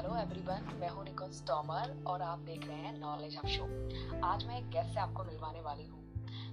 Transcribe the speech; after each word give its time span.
Hello 0.00 0.14
everyone 0.16 0.68
मैं 0.80 0.88
हूँ 0.88 1.02
निकुंज 1.04 1.40
तोमर 1.46 1.90
और 2.08 2.22
आप 2.22 2.38
देख 2.40 2.66
रहे 2.66 2.76
हैं 2.76 2.92
नॉलेज 2.98 3.34
हब 3.36 3.46
शो 3.46 3.64
आज 4.26 4.44
मैं 4.46 4.56
एक 4.58 4.68
गेस्ट 4.70 4.94
से 4.94 5.00
आपको 5.00 5.24
मिलवाने 5.24 5.60
वाली 5.60 5.86
हूँ, 5.86 6.00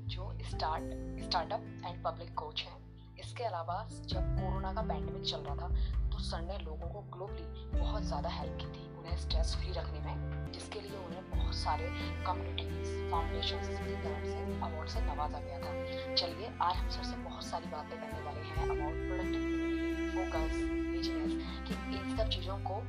जो 0.06 0.26
start 0.50 1.22
startup 1.24 1.62
and 1.86 2.04
public 2.04 2.34
coach 2.40 2.64
हैं। 2.64 3.16
इसके 3.20 3.44
अलावा 3.44 3.78
जब 3.92 4.36
कोरोना 4.40 4.74
का 4.74 4.82
पैंडमिक 4.82 5.24
चल 5.24 5.38
रहा 5.40 5.56
था 5.56 6.10
तो 6.10 6.20
सर 6.24 6.42
ने 6.42 6.58
लोगों 6.66 6.90
को 6.90 7.02
ग्लोबली 7.16 7.80
बहुत 7.80 8.04
ज़्यादा 8.04 8.30
हेल्प 8.30 8.58
की 8.62 8.68
थी 8.70 8.86
उन्हें 8.98 9.16
स्ट्रेस 9.18 9.56
फ्री 9.56 9.72
रखने 9.74 10.00
में, 10.00 10.52
जिसके 10.52 10.82
लिए 10.82 10.98
उन्हें 10.98 11.32
बहुत 11.32 11.56
सारे 11.56 11.90
कम्युनिटीज 12.28 13.12
फाउंडेशन 13.12 13.60
की 13.60 13.96
तरफ़ 14.04 14.26
से 14.26 14.44
अवार्ड 14.60 14.90
से 14.90 15.06
नवाजा 15.06 15.40
गया 15.40 15.60
था। 15.60 16.16
चलिए, 16.16 16.52
आज 16.62 16.76
हम 16.76 16.90
सर 16.90 17.04
से 17.04 17.18
बहुत 17.24 17.44
सारी 17.46 17.72
बातें 17.72 17.98
करने 17.98 18.26
वाले 18.26 18.42
हैं 18.42 18.70
अबाउट 18.70 19.08
प्रोडक्टिविटी 19.08 20.10
फोकस 20.12 20.64
बिज़नेस 20.92 21.34
कि 21.68 21.74
इन 21.96 22.16
सब 22.18 22.30
चीज़ों 22.30 22.58
को 22.60 22.82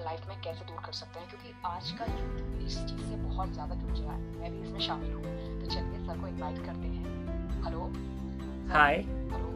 लाइफ 0.00 0.26
में 0.28 0.40
कैसे 0.42 0.64
दूर 0.64 0.80
कर 0.84 0.92
सकते 0.92 1.20
हैं? 1.20 1.28
क्योंकि 1.28 1.52
आज 1.66 1.90
का 1.98 2.04
यूथ 2.06 2.66
इस 2.66 2.76
चीज़ 2.80 3.00
से 3.00 3.16
बहुत 3.16 3.52
ज़्यादा 3.52 3.74
जूझ 3.74 3.98
रहा 4.00 4.12
है। 4.12 4.20
मैं 4.40 4.50
भी 4.52 4.60
इसमें 4.62 4.80
शामिल 4.80 5.12
हूँ। 5.12 5.22
तो 5.60 5.66
चलिए 5.66 6.06
सर 6.06 6.20
को 6.20 6.26
इनवाइट 6.26 6.58
करते 6.66 6.88
हैं। 6.88 7.04
हेलो 7.64 7.82
हाय 8.72 8.96
हेलो 9.32 9.48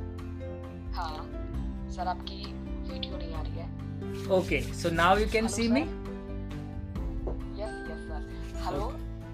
हाँ। 0.95 1.17
सर 1.95 2.09
आपकी 2.09 2.39
वीडियो 2.93 3.17
नहीं 3.17 3.35
आ 3.35 3.43
रही 3.43 3.57
है। 3.59 3.67
Okay 4.39 4.61
so 4.75 4.91
now 4.93 5.17
you 5.19 5.27
can 5.33 5.49
see 5.49 5.69
me 5.69 5.81
yes 7.61 7.75
yes 7.91 8.03
sir 8.09 8.21
hello 8.67 8.87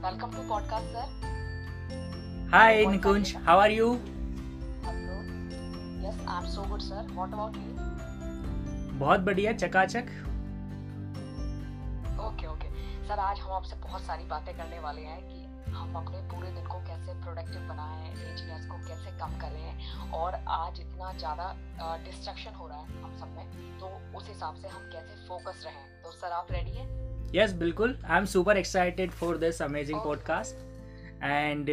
welcome 0.05 0.37
to 0.37 0.49
podcast 0.49 0.87
sir 0.95 1.07
hi 2.55 2.85
Nikunj 2.87 3.35
how 3.47 3.59
are 3.59 3.71
you 3.71 3.93
hello 4.85 5.17
yes 6.07 6.25
I 6.29 6.37
am 6.39 6.51
so 6.55 6.69
good 6.71 6.81
sir 6.81 7.13
what 7.13 7.33
about 7.33 7.57
you 7.57 7.77
बहुत 8.99 9.21
बढ़िया 9.21 9.53
चकाचक। 9.53 10.07
Sir 13.09 13.19
आज 13.19 13.39
हम 13.41 13.53
आपसे 13.53 13.77
बहुत 13.77 14.03
सारी 14.03 14.25
बातें 14.25 14.57
करने 14.57 14.79
वाले 14.79 15.01
हैं 15.01 15.21
कि 15.29 15.71
हम 15.73 15.95
अपने 15.97 16.19
पूरे 16.31 16.51
दिन 16.51 16.67
को 16.67 16.79
कैसे 16.81 17.13
प्रोडक्टिव 17.25 17.61
बनाएँ 17.61 18.15
लेजीनेस 18.15 18.67
को 18.67 18.77
कैसे 18.89 19.11
कम 19.19 19.39
करें 19.39 20.13
और 20.13 20.35
आज 20.49 20.81
इतना 20.81 21.13
ज़्यादा 21.13 21.47
डिस्ट्रक्शन 22.05 22.55
हो 22.55 22.69
रहा 22.69 22.79
है 22.79 23.03
हम 23.03 23.17
सब 23.17 23.29
में 23.29 23.79
तो 23.79 24.19
उस 24.19 24.29
हिसाब 24.29 24.55
से 24.55 24.69
हम 24.69 24.91
कैसे 24.93 25.27
फोकस 25.29 25.63
रहें। 25.67 26.03
तो 26.03 26.11
सर 26.11 26.33
आप 26.33 26.53
रेडी 26.53 26.71
हैं? 26.71 26.89
यस 27.35 27.53
बिल्कुल। 27.53 27.99
I 28.05 28.19
am 28.19 28.25
super 28.25 28.57
excited 28.57 29.11
for 29.11 29.37
this 29.37 29.63
amazing. 29.63 30.01
Podcast 30.01 30.55
and 31.25 31.71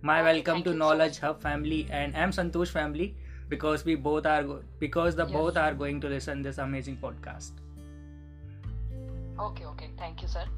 Okay, 0.00 0.24
welcome 0.24 0.62
to 0.62 0.72
knowledge 0.72 1.20
hub 1.24 1.34
family 1.34 1.86
and 1.90 2.16
I 2.16 2.22
am 2.22 2.30
Santosh 2.30 2.72
family 2.74 3.14
because 3.52 3.82
we 3.86 3.94
both 4.02 4.26
are 4.32 4.42
go- 4.48 4.60
because 4.82 5.16
the 5.18 5.24
Yes. 5.24 5.36
both 5.36 5.56
are 5.62 5.72
going 5.78 5.96
to 6.04 6.10
listen 6.12 6.44
this 6.46 6.58
amazing 6.64 6.96
podcast. 7.04 7.58
Okay 9.40 9.64
okay 9.64 9.86
thank 10.00 10.22
you 10.22 10.28
sir 10.28 10.48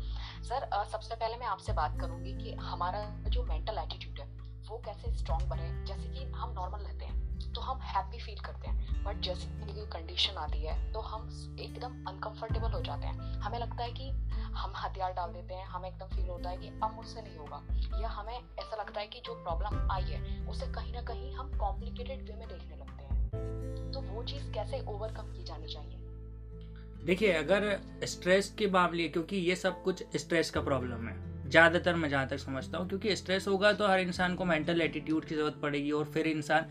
sir 0.43 0.85
सबसे 0.93 1.15
पहले 1.15 1.37
मैं 1.37 1.47
आपसे 1.47 1.73
बात 1.73 2.01
करूँगी 2.01 2.33
कि 2.33 2.53
हमारा 2.53 3.05
जो 3.29 3.43
mental 3.43 3.79
attitude 3.79 4.19
है, 4.19 4.27
वो 4.69 4.79
कैसे 4.79 5.13
स्ट्रांग 5.15 5.43
बने? 5.43 5.85
जैसे 5.85 6.09
कि 6.09 6.25
हम 6.25 6.53
नॉर्मल 6.53 6.79
रहते 6.79 7.05
हैं 7.05 7.53
तो 7.53 7.61
हम 7.61 7.79
हैप्पी 7.79 8.19
फील 8.19 8.41
करते 8.41 8.69
हैं। 8.69 9.05
बट 9.05 9.21
जैसे 9.21 9.47
कोई 9.47 9.87
कंडीशन 9.87 10.35
आती 10.35 10.63
है 10.63 10.93
तो 10.93 11.01
हम 11.01 11.29
एकदम 11.61 12.05
अनकंफर्टेबल 12.09 12.73
हो 12.73 12.81
जाते 12.81 13.07
हैं। 13.07 13.41
हमें 13.41 13.59
लगता 13.59 13.83
है 13.83 13.93
कि 13.93 14.09
हम 14.53 14.73
हथियार 14.77 15.13
डाल 15.13 15.33
देते 15.33 15.55
हैं, 15.55 15.67
हमें 15.67 15.89
एकदम 15.89 16.07
फील 16.07 16.29
होता 16.29 16.51
है 16.51 16.57
कि 16.57 16.69
अब 16.69 16.93
मुझसे 16.95 17.23
नहीं 17.23 17.37
होगा। 17.37 17.63
या 18.01 18.09
हमें 18.09 18.39
ऐसा 18.59 18.77
लगता 18.77 19.01
है 19.01 19.07
कि 19.07 19.21
जो 19.21 19.35
प्रॉब्लम 19.35 19.91
आई 19.91 20.03
है, 20.03 20.47
उसे 20.47 20.67
कहीं 20.67 20.93
ना 20.93 21.03
कहीं 21.03 21.35
हम 21.35 21.59
कॉम्प्लिकेटेड 21.59 22.31
वे 22.31 22.37
में 22.37 22.49
देखने 22.49 22.77
लगते 22.77 23.05
हैं। 23.05 23.31
तो 23.93 24.01
वो 24.01 24.23
चीज़ 24.23 24.53
कैसे 24.53 24.85
ओवरकम 24.89 25.33
की 25.33 25.45
जानी 25.45 25.67
चाहिए? 25.67 26.02
देखिए, 27.05 27.33
अगर 27.33 27.77
स्ट्रेस 28.05 28.55
के 28.59 28.67
मामले 28.71 29.09
क्योंकि 29.09 29.37
ये 29.39 29.57
सब 29.57 29.83
कुछ 29.83 30.03
स्ट्रेस 30.17 30.51
का 30.51 30.61
प्रॉब्लम 30.61 31.09
है। 31.09 31.17
ज़्यादातर 31.51 31.95
मैं 31.95 32.09
जहाँ 32.09 32.29
तक 32.29 32.39
समझता 32.39 32.79
हूँ, 32.79 32.89
क्योंकि 32.89 33.17
स्ट्रेस 33.17 33.49
होगा 33.49 33.73
तो 33.73 33.87
हर 33.87 34.01
इंसान 34.01 34.35
को 34.35 34.45
मेंटल 34.45 34.81
एटीट्यूड 34.81 35.25
की 35.25 35.35
ज़रूरत 35.35 35.59
पड़ेगी 35.63 35.91
और 35.91 36.05
फिर 36.05 36.27
इंसान 36.27 36.67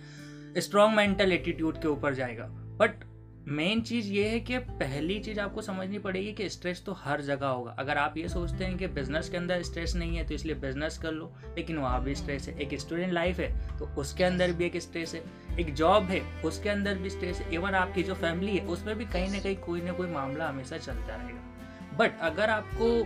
स्ट्रॉन्ग 0.60 0.96
मेंटल 0.98 1.32
एटीट्यूड 1.32 1.82
के 1.82 1.88
ऊपर 1.88 2.14
जाएगा। 2.14 2.46
बट 2.80 3.04
मेन 3.48 3.82
चीज़ 3.82 4.08
ये 4.08 4.28
है 4.30 4.40
कि 4.40 4.58
पहली 4.58 5.18
चीज़ 5.20 5.40
आपको 5.40 5.62
समझनी 5.62 6.00
पड़ेगी 6.00 6.32
कि 6.34 6.48
स्ट्रेस 6.50 6.84
तो 6.86 6.94
हर 6.94 7.22
जगह 7.22 7.48
होगा। 7.48 7.76
अगर 7.80 7.98
आप 7.98 8.18
ये 8.18 8.28
सोचते 8.30 8.66
हैं 8.66 8.78
कि 8.78 8.88
बिज़नेस 8.88 9.30
के 9.30 9.38
अंदर 9.38 9.62
स्ट्रेस 9.64 9.96
नहीं 9.96 10.18
है 10.18 10.26
तो 10.28 10.34
इसलिए 10.34 10.56
बिज़नेस 10.56 10.98
कर 10.98 11.12
लो, 11.12 11.32
लेकिन 11.58 11.78
वहाँ 11.78 12.04
भी 12.04 12.16
स्ट्रेस 12.16 12.48
है। 12.48 12.58
एक 12.60 12.80
स्टूडेंट 12.80 13.14
लाइफ 13.14 13.40
है 13.40 13.78
तो 13.80 13.86
उसके 13.98 14.24
अंदर 14.24 14.52
भी 14.52 14.66
एक 14.66 14.78
स्ट्रेस 14.78 15.14
है। 15.16 15.24
एक 15.60 15.74
जॉब 15.74 16.04
है, 16.04 16.22
उसके 16.42 16.70
अंदर 16.70 16.96
भी 16.96 17.10
स्ट्रेस 17.10 17.40
है। 17.40 17.54
इवन 17.54 17.76
आपकी 17.76 18.04
जो 18.04 18.14
फैमिली 18.16 18.58
है, 18.58 18.66
उसमें 18.66 18.96
भी 18.98 19.06
कहीं 19.06 19.32
ना 19.32 19.40
कहीं 19.40 19.56
कोई 19.58 19.82
ना 19.82 19.92
कोई 19.92 20.08
मामला 20.08 20.50
हमेशा 20.50 20.78
चलता 20.78 21.16
रहेगा। 21.16 21.98
बट 21.98 22.20
अगर 22.22 22.50
आपको 22.50 23.00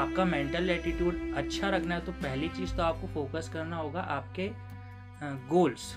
आपका 0.00 0.24
मेंटल 0.24 0.70
एटीट्यूड 0.70 1.34
अच्छा 1.36 1.68
रखना 1.70 1.94
है 1.94 2.04
तो 2.04 2.12
पहली 2.14 2.48
चीज़ 2.48 2.74
तो 2.76 2.82
आपको 2.82 3.06
फोकस 3.06 3.50
करना 3.52 3.76
होगा 3.76 4.00
आपके 4.00 4.50
गोल्स 5.22 5.94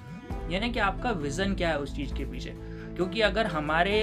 यानी 0.51 0.69
कि 0.71 0.79
आपका 0.79 1.11
विज़न 1.13 1.55
क्या 1.55 1.69
है 1.69 1.79
उस 1.79 1.95
चीज़ 1.95 2.13
के 2.13 2.25
पीछे। 2.25 2.68
क्योंकि 2.99 3.21
अगर 3.21 3.45
हमारे 3.45 3.93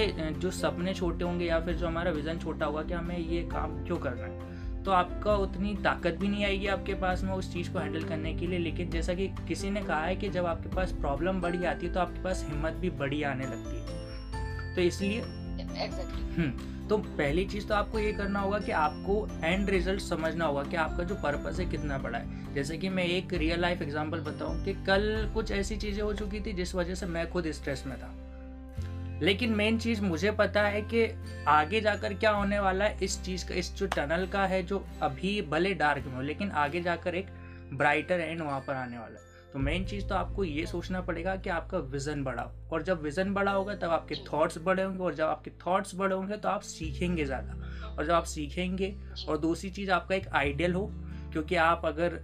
जो 0.41 0.51
सपने 0.51 0.93
छोटे 0.93 1.23
होंगे 1.25 1.45
या 1.45 1.59
फिर 1.59 1.75
जो 1.75 1.87
हमारा 1.87 2.11
विज़न 2.11 2.39
छोटा 2.39 2.65
होगा 2.65 2.81
कि 2.83 2.93
हमें 2.93 3.17
ये 3.17 3.41
काम 3.43 3.75
क्यों 3.85 3.97
करना 3.97 4.23
है 4.23 4.83
तो 4.83 4.91
आपका 4.91 5.35
उतनी 5.35 5.73
ताकत 5.75 6.17
भी 6.19 6.27
नहीं 6.27 6.45
आएगी 6.45 6.67
आपके 6.67 6.93
पास 6.93 7.23
में 7.23 7.31
उस 7.33 7.51
चीज़ 7.53 7.71
को 7.71 7.79
हैंडल 7.79 8.03
करने 8.03 8.33
के 8.33 8.47
लिए। 8.47 8.59
लेकिन 8.59 8.89
जैसा 8.89 9.13
कि 9.13 9.27
किसी 9.47 9.69
ने 9.69 9.81
कहा 9.81 10.01
है 10.05 10.15
कि 10.15 10.29
जब 10.29 10.45
आपके 10.45 10.75
पास 10.75 10.91
प्रॉब्लम 10.91 11.41
बड़ी 11.41 11.63
आती 11.65 11.87
है 11.87 11.93
तो 11.93 11.99
आपके 11.99 12.23
पास 12.23 12.45
हिम्मत 12.49 12.73
भी 12.73 12.89
बड़ी 12.89 13.21
आने 13.23 13.45
लगती 13.45 13.77
है। 13.77 14.75
तो 14.75 14.81
इसलिए 14.81 15.21
हम्म 15.21 16.87
तो 16.87 16.97
पहली 16.97 17.45
चीज़ 17.45 17.67
तो 17.67 17.73
आपको 17.75 17.99
ये 17.99 18.11
करना 18.13 18.39
होगा 18.39 18.59
कि 18.59 18.71
आपको 18.71 19.27
एंड 19.43 19.69
रिज़ल्ट 19.69 20.01
समझना 20.01 20.45
होगा 20.45 20.63
कि 20.63 20.75
आपका 20.77 21.03
जो 21.03 21.15
पर्पस 21.15 21.59
है 21.59 21.65
कितना 21.65 21.97
बड़ा 21.97 22.17
है। 22.17 22.53
जैसे 22.53 22.77
कि 22.77 22.89
मैं 22.89 23.05
एक 23.05 23.33
रियल 23.33 23.61
लाइफ 23.61 23.81
एग्जांपल 23.81 24.19
बताऊँ 24.21 24.63
कि 24.65 24.73
कल 24.85 25.29
कुछ 25.33 25.51
ऐसी 25.51 25.77
चीज़ें 25.77 26.03
हो 26.03 26.13
चुकी 26.13 26.39
थी 26.39 26.53
जिस 26.53 26.75
वजह 26.75 26.95
से 26.95 27.05
मैं 27.05 27.29
खुद 27.31 27.51
स्ट्रेस 27.51 27.83
में 27.87 27.97
था। 27.97 28.13
लेकिन 29.21 29.53
मेन 29.55 29.77
चीज़ 29.79 30.01
मुझे 30.01 30.31
पता 30.31 30.61
है 30.61 30.81
कि 30.83 31.05
आगे 31.47 31.81
जाकर 31.81 32.13
क्या 32.13 32.31
होने 32.31 32.59
वाला 32.59 32.85
है 32.85 32.97
इस 33.03 33.21
चीज़ 33.23 33.47
का 33.47 33.55
इस 33.55 33.73
जो 33.75 33.87
टनल 33.87 34.25
का 34.27 34.45
है 34.45 34.61
जो 34.63 34.83
अभी 35.03 35.41
भले 35.41 35.73
डार्क 35.75 36.05
में 36.05 36.15
हो 36.15 36.21
लेकिन 36.21 36.51
आगे 36.53 36.81
जाकर 36.81 37.15
एक 37.15 37.27
ब्राइटर 37.73 38.19
एंड 38.19 38.41
वहाँ 38.41 38.59
पर 38.59 38.73
आने 38.73 38.97
वाला 38.97 39.19
है। 39.19 39.25
तो 39.53 39.59
मेन 39.59 39.85
चीज़ 39.85 40.05
तो 40.07 40.15
आपको 40.15 40.43
ये 40.43 40.65
सोचना 40.65 41.01
पड़ेगा 41.01 41.35
कि 41.35 41.49
आपका 41.49 41.77
विज़न 41.91 42.23
बड़ा 42.23 42.41
हो। 42.41 42.69
और 42.71 42.83
जब 42.83 43.01
विज़न 43.01 43.33
बड़ा 43.33 43.51
होगा 43.51 43.75
तब 43.75 43.89
आपके 43.89 44.15
थॉट्स 44.25 44.57
बड़े 44.57 44.83
होंगे 44.83 45.03
और 45.03 45.15
जब 45.15 45.25
आपके 45.25 45.51
थॉट्स 45.65 45.95
बड़े 45.95 46.15
होंगे 46.15 46.37
तो 46.37 46.49
आप 46.49 46.61
सीखेंगे 46.61 47.25
ज़्यादा। 47.25 47.53
और 47.89 48.05
जब 48.05 48.11
आप 48.11 48.23
सीखेंगे 48.25 48.95
और 49.29 49.37
दूसरी 49.37 49.69
चीज़ 49.69 49.91
आपका 49.91 50.15
एक 50.15 50.27
आइडियल 50.35 50.73
हो 50.73 50.85
क्योंकि 51.33 51.55
आप 51.55 51.85
अगर 51.85 52.19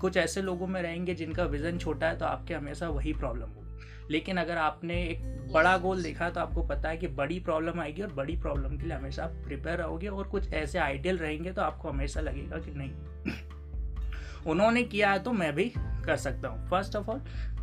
कुछ 0.00 0.16
ऐसे 0.16 0.42
लोगों 0.42 0.66
में 0.66 0.80
रहेंगे 0.82 1.14
जिनका 1.14 1.44
विज़न 1.46 1.78
छोटा 1.78 2.06
है 2.06 2.18
तो 2.18 2.24
आपके 2.26 2.54
हमेशा 2.54 2.88
वही 2.88 3.12
प्रॉब्लम 3.12 3.48
होगी। 3.48 3.65
लेकिन 4.10 4.36
अगर 4.36 4.58
आपने 4.58 5.02
एक 5.02 5.22
बड़ा 5.52 5.76
गोल 5.78 6.02
देखा 6.02 6.30
तो 6.30 6.40
आपको 6.40 6.62
पता 6.62 6.88
है 6.88 6.96
कि 6.96 7.08
बड़ी 7.08 7.38
प्रॉब्लम 7.40 7.80
आएगी 7.80 8.02
और 8.02 8.12
बड़ी 8.12 8.36
प्रॉब्लम 8.36 8.76
के 8.78 8.86
लिए 8.86 8.96
हमेशा 8.96 9.24
आप 9.24 9.30
प्रिपेयर 9.44 9.78
रहोगे 9.78 10.08
और 10.08 10.28
कुछ 10.28 10.52
ऐसे 10.52 10.78
आइडियल 10.78 11.18
रहेंगे 11.18 11.52
तो 11.52 11.62
आपको 11.62 11.88
हमेशा 11.88 12.20
लगेगा 12.20 12.58
कि 12.58 12.70
नहीं। 12.70 13.34
उन्होंने 14.46 14.82
किया 14.82 15.10
है 15.12 15.22
तो 15.22 15.32
मैं 15.32 15.52
भी 15.54 15.72
कर 15.76 16.16
सकता 16.16 16.48
हूँ। 16.48 16.68
First 16.68 16.96
of 16.96 17.10
all 17.10 17.20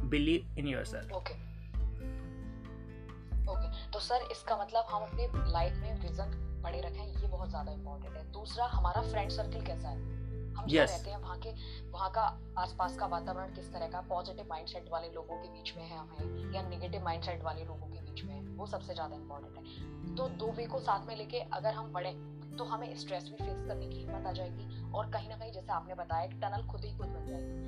believe 0.09 0.55
in 0.59 0.67
yourself 0.85 1.11
okay 1.11 1.33
okay 3.51 3.91
तो 3.91 3.99
सर 3.99 4.27
इसका 4.31 4.57
मतलब 4.57 4.85
हम 4.89 5.01
अपने 5.01 5.27
लाइफ 5.51 5.73
में 5.73 6.01
विजन 6.01 6.31
बड़े 6.63 6.81
रखें 6.81 7.05
ये 7.21 7.27
बहुत 7.27 7.49
ज़्यादा 7.49 7.71
इम्पोर्टेंट 7.71 8.15
है। 8.15 8.31
दूसरा 8.31 8.65
हमारा 8.65 9.01
फ्रेंड 9.01 9.31
सर्कल 9.31 9.65
कैसा 9.65 9.89
है? 9.89 9.97
हम 10.57 10.65
Yes. 10.67 10.89
रहते 10.89 11.09
हैं 11.09 11.17
वहाँ 11.17 11.37
के 11.39 11.51
वहाँ 11.91 12.09
का 12.11 12.21
आसपास 12.57 12.97
का 12.97 13.05
वातावरण 13.07 13.53
किस 13.55 13.71
तरह 13.73 13.87
का 13.87 14.01
पॉजिटिव 14.09 14.45
माइंडसेट 14.49 14.89
वाले 14.91 15.09
लोगों 15.13 15.37
के 15.37 15.49
बीच 15.49 15.73
में 15.77 15.83
है 15.83 15.97
हमें 15.97 16.53
या 16.55 16.61
नेगेटिव 16.69 17.03
माइंडसेट 17.03 17.43
वाले 17.43 17.63
लोगों 17.65 17.87
के 17.87 17.99
बीच 18.01 18.23
में 18.25 18.33
है 18.33 18.41
वो 18.57 18.65
सबसे 18.67 18.93
ज़्यादा 18.93 19.15
इम्पोर्टेंट 19.15 19.57
है 19.57 20.15
तो 20.15 20.27
दो 20.37 20.51
वे 20.51 20.65
को 20.65 20.79
साथ 20.81 21.07
में 21.07 21.15
लेके 21.15 21.39
अगर 21.53 21.73
हम 21.73 21.91
बढ़े 21.93 22.11
तो 22.57 22.63
हमें 22.63 22.95
स्ट्रेस 22.97 23.23
भी 23.23 23.37
फेस 23.37 23.65
करने 23.67 23.87
की 23.87 23.99
हिम्मत 23.99 24.25
आ 24.27 24.31
जाएगी 24.31 24.91
और 24.91 25.09
कहीं 25.11 25.29
ना 25.29 25.35
कहीं 25.37 25.51
जैसे 25.51 25.71
आपने 25.73 25.95
बताया 25.95 26.23
एक 26.23 26.33
टनल 26.41 26.67
खुद 26.67 26.83
ही 26.85 26.91
खुद 26.97 27.07
बन 27.07 27.25
जाएगी 27.27 27.62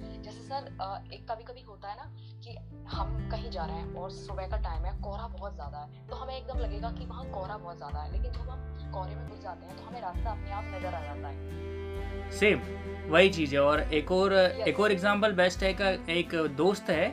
सर 0.45 0.67
एक 1.13 1.25
कभी 1.31 1.43
कभी 1.43 1.61
होता 1.61 1.89
है 1.89 1.95
ना 1.97 2.03
कि 2.43 2.55
हम 2.87 3.29
कहीं 3.31 3.49
जा 3.51 3.65
रहे 3.65 3.75
हैं 3.75 3.95
और 3.95 4.11
सुबह 4.11 4.47
का 4.47 4.57
टाइम 4.57 4.85
है 4.85 4.91
कोहरा 5.01 5.27
बहुत 5.27 5.53
ज़्यादा 5.55 5.77
है 5.77 6.07
तो 6.07 6.15
हमें 6.15 6.35
एकदम 6.37 6.59
लगेगा 6.59 6.91
कि 6.91 7.05
वहाँ 7.05 7.25
कोहरा 7.31 7.57
बहुत 7.57 7.77
ज़्यादा 7.77 7.99
है 7.99 8.11
लेकिन 8.11 8.31
जब 8.31 8.49
हम 8.49 8.91
कोहरे 8.93 9.15
में 9.15 9.29
घुस 9.29 9.41
जाते 9.43 9.65
हैं 9.65 9.77
तो 9.77 9.83
हमें 9.83 10.01
रास्ता 10.01 10.31
अपने 10.31 10.51
आप 10.51 10.63
नज़र 10.75 10.95
आ 10.95 11.01
जाता 11.01 11.27
है। 11.27 12.29
सेम 12.31 12.59
वही 13.11 13.29
चीज़ 13.29 13.53
है 13.55 13.61
और 13.61 13.81
एक 13.93 14.11
और 14.11 14.33
एक 14.67 14.79
और 14.79 14.91
एग्जांपल 14.91 15.31
बेस्ट 15.31 15.63
है 15.63 15.73
का 15.73 15.89
एक 16.13 16.35
दोस्त 16.57 16.89
है 16.89 17.07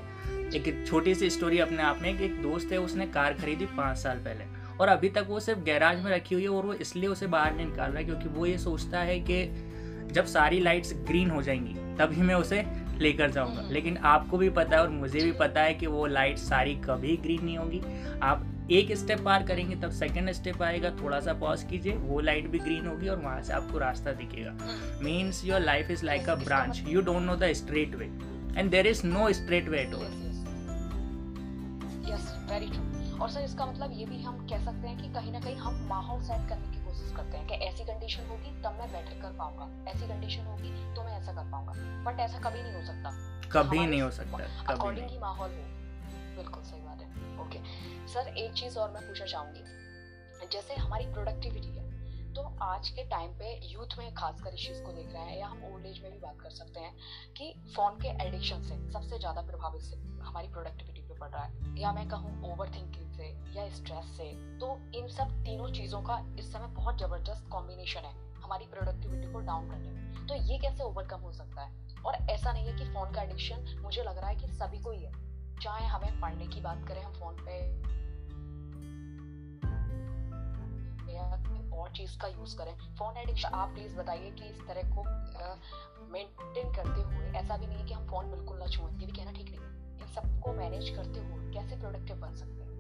एक 0.55 0.85
छोटी 0.89 1.15
सी 1.15 1.31
स्टोरी 1.31 1.59
अपने 1.59 1.83
आप 1.83 1.99
में 2.03 2.17
कि 2.19 2.25
एक 2.25 2.41
दोस्त 2.43 2.73
है 2.73 2.79
उसने 2.79 3.07
कार 3.07 3.33
खरीदी 3.33 3.67
पाँच 3.67 3.99
साल 3.99 4.19
पहले 4.19 4.45
और 4.81 4.89
अभी 4.89 5.09
तक 5.09 5.27
वो 5.29 5.41
सिर्फ़ 5.41 5.61
गैराज 5.61 6.05
में 6.05 6.11
रखी 6.11 6.35
हुई 6.35 6.43
है 6.45 6.49
और 6.49 6.67
वो 6.67 6.73
इसलिए 6.75 7.09
उसे 7.09 7.27
बाहर 7.27 7.55
नहीं 7.55 7.67
निकाल 7.67 7.91
रहा 7.91 7.99
है 7.99 8.05
क्योंकि 8.05 8.29
वो 8.29 8.47
ये 8.47 8.59
सोचता 8.59 9.01
है 9.01 9.19
कि 9.21 9.45
जब 10.13 10.25
सारी 10.27 10.61
लाइट्स 10.61 10.93
ग्रीन 10.95 11.31
हो 11.31 11.43
जाएँगी 11.43 11.75
तभी 11.97 12.23
मैं 12.23 12.35
उसे 12.35 12.65
लेकर 13.01 13.31
जाऊँगा। 13.31 13.63
लेकिन 13.71 13.97
आपको 13.97 14.39
भी 14.39 14.49
पता 14.51 14.77
है 14.77 14.83
और 14.83 14.89
मुझे 14.91 15.21
भी 15.21 15.33
पता 15.39 15.61
है 15.61 15.75
कि 15.75 15.87
वो 15.87 16.07
लाइट 16.07 16.39
सारी 16.39 16.75
कभी 16.85 17.17
ग्रीन 17.17 17.45
नहीं 17.45 17.59
होगी। 17.59 17.81
आप 18.23 18.49
एक 18.71 18.93
स्टेप 18.97 19.21
पार 19.25 19.43
करेंगे 19.43 19.77
तब 19.77 19.91
सेकंड 19.93 20.31
स्टेप 20.33 20.63
आएगा। 20.63 20.91
थोड़ा 21.03 21.21
सा 21.21 21.33
पॉज 21.41 21.63
कीजिए 21.71 21.93
वो 21.95 22.21
लाइट 22.21 22.49
भी 22.51 22.59
ग्रीन 22.59 22.87
होगी 22.87 23.09
और 23.09 23.21
वहाँ 23.21 23.43
से 23.43 23.53
आपको 23.53 23.79
रास्ता 23.79 24.13
दिखेगा। 24.13 24.57
Means 25.03 25.45
your 25.45 25.61
life 25.61 25.91
is 25.91 26.05
like 26.07 26.29
a 26.29 26.35
branch 26.45 26.83
you 26.89 27.01
don't 27.03 27.23
know 27.23 27.37
the 27.37 27.53
straight 27.55 27.95
way 27.95 28.11
and 28.59 28.71
there 28.71 28.87
is 28.87 29.07
no 29.07 29.33
straight 29.33 29.69
way 29.69 29.81
at 29.81 29.95
all 29.95 30.07
yes 32.11 32.35
very 32.51 32.67
true 32.69 33.19
और 33.19 33.31
सर 33.31 33.41
इसका 33.41 33.67
मतलब 33.67 33.93
ये 33.95 34.07
भी 34.07 34.23
हम 34.23 34.47
कह 34.47 34.65
सकते 34.65 34.89
हैं 34.89 34.97
कि 34.99 35.13
कहीं 35.15 35.33
ना 35.33 35.41
कहीं 35.41 35.57
हम 35.57 35.87
माहौल 35.89 36.23
सेट 36.23 36.49
करने 36.49 36.73
की 36.73 36.82
कोशिश 36.93 37.13
करते 37.17 37.37
हैं 37.37 37.47
कि 37.49 37.55
ऐसी 37.67 37.85
कंडीशन 37.85 38.27
होगी 38.29 38.51
तब 38.63 38.79
मैं 38.79 38.89
बेटर 38.93 39.21
कर 39.21 39.37
पाऊँगा। 39.37 39.91
ऐसी 39.91 40.09
कंडीशन 40.09 40.47
होगी 40.47 40.71
तो 40.95 41.03
मैं 41.03 41.19
ऐसा 41.19 41.33
कर 41.33 41.51
पाऊँगा। 41.51 41.73
बट 42.05 42.21
ऐसा 42.21 42.39
कभी 42.41 42.63
नहीं 42.63 42.75
हो 42.75 42.83
सकता। 42.87 43.11
कभी 43.53 43.87
नहीं 43.87 44.01
हो 44.03 44.11
सकता 44.13 44.39
अकॉर्डिंग 44.75 45.09
ही 45.11 45.19
माहौल 45.19 45.51
हो। 45.51 45.63
बिल्कुल 46.37 46.63
सही 46.63 46.81
बात 46.83 47.01
है। 47.01 47.09
ओके 47.41 47.59
सर 48.13 48.29
एक 48.37 48.53
चीज़ 48.55 48.79
और 48.79 48.91
मैं 48.91 49.07
पूछना 49.09 49.27
चाहूँगी। 49.27 50.49
जैसे 50.53 50.75
हमारी 50.77 51.07
प्रोडक्टिविटी 51.13 51.69
है 51.69 51.91
तो 52.35 52.43
आज 52.63 52.89
के 52.89 53.03
टाइम 53.09 53.31
पे 53.39 53.59
यूथ 53.67 53.99
में 53.99 54.13
खासकर 54.15 54.55
इस 54.55 54.61
चीज़ 54.61 54.83
को 54.83 54.93
देख 54.93 55.13
रहे 55.13 55.23
हैं 55.23 55.39
या 55.39 55.47
हम 55.47 55.65
ओल्ड 55.65 55.87
एज 55.87 56.01
में 56.03 56.11
भी 56.13 56.19
बात 56.19 56.41
कर 56.43 56.51
सकते 56.53 56.81
हैं 56.81 56.95
कि 57.37 57.53
फ़ोन 57.77 57.99
के 58.01 58.09
एडिक्शन 58.27 58.63
से 58.63 58.79
सबसे 58.93 59.19
ज़्यादा 59.19 59.43
प्रभावित 59.43 59.83
से 59.83 59.97
हमारी 60.23 60.49
प्रोडक्टिविटी 60.49 61.02
पड़ 61.23 61.31
रहा 61.31 61.43
है, 61.43 61.81
या 61.81 61.93
मैं 61.93 62.09
कहूँ 62.09 62.53
ओवर 62.53 62.71
थिंकिंग 62.71 63.11
से 63.13 63.27
या 63.57 63.69
स्ट्रेस 63.71 64.17
से 64.17 64.25
तो 64.61 64.79
इन 64.95 65.09
सब 65.11 65.31
तीनों 65.45 65.69
चीज़ों 65.73 66.01
का 66.03 66.19
इस 66.39 66.53
समय 66.53 66.67
बहुत 66.75 66.99
ज़बरदस्त 66.99 67.49
कॉम्बिनेशन 67.53 68.01
है 68.01 68.15
हमारी 68.43 68.65
प्रोडक्टिविटी 68.67 69.33
को 69.33 69.41
डाउन 69.43 69.69
करने 69.71 69.91
में। 69.91 70.27
तो 70.27 70.35
ये 70.45 70.59
कैसे 70.59 70.83
ओवरकम 70.85 71.21
हो 71.21 71.33
सकता 71.33 71.63
है? 71.63 71.71
और 72.05 72.15
ऐसा 72.31 72.53
नहीं 72.53 72.67
है 72.67 72.77
कि 72.77 72.85
फ़ोन 72.87 73.13
का 73.13 73.23
एडिक्शन 73.23 73.81
मुझे 73.83 74.03
लग 74.03 74.19
रहा 74.19 74.29
है 74.29 74.37
कि 74.37 74.47
सभी 74.49 74.79
को 74.79 74.91
ही 74.91 75.03
है। 75.03 75.13
चाहे 75.63 75.87
हमें 75.87 76.21
पढ़ने 76.21 76.47
की 76.47 76.61
बात 76.61 76.87
करें, 76.89 77.03
हम 77.03 77.13
फ़ोन 77.13 77.37
पे 77.41 77.61
और 81.73 81.91
चीज़ 81.91 82.17
का 82.19 82.29
यूज़ 82.29 82.57
करें। 82.57 82.75
फ़ोन 82.97 83.17
एडिक्शन 83.19 83.55
आप 83.55 83.69
प्लीज़ 83.69 83.97
बताइए 83.97 84.31
कि 84.33 84.45
इस 84.47 84.61
तरह 84.67 84.95
को 84.95 85.05
मेंटेन 86.13 86.73
करते 86.73 87.01
हुए 87.03 87.31
ऐसा 87.39 87.57
भी 87.57 87.67
नहीं 87.67 87.79
है 87.79 87.85
कि 87.85 87.95
हम 87.95 88.07
फ़ोन 88.09 88.31
बिल्कुल 88.31 88.59
ना 88.59 88.67
छुएँ, 88.67 88.93
ये 88.93 89.07
भी 89.07 89.13
कहना 89.13 89.33
ठीक 89.33 89.51
नहीं 89.51 89.61
है। 89.61 89.72
इन 90.03 90.13
सबको 90.15 90.53
मैनेज 90.53 90.89
करते 90.91 91.21
हुए 91.21 91.53
कैसे 91.55 91.81
प्रोडक्टिव 91.81 92.17
बन 92.17 92.35
सकते 92.35 92.63
हैं? 92.63 92.71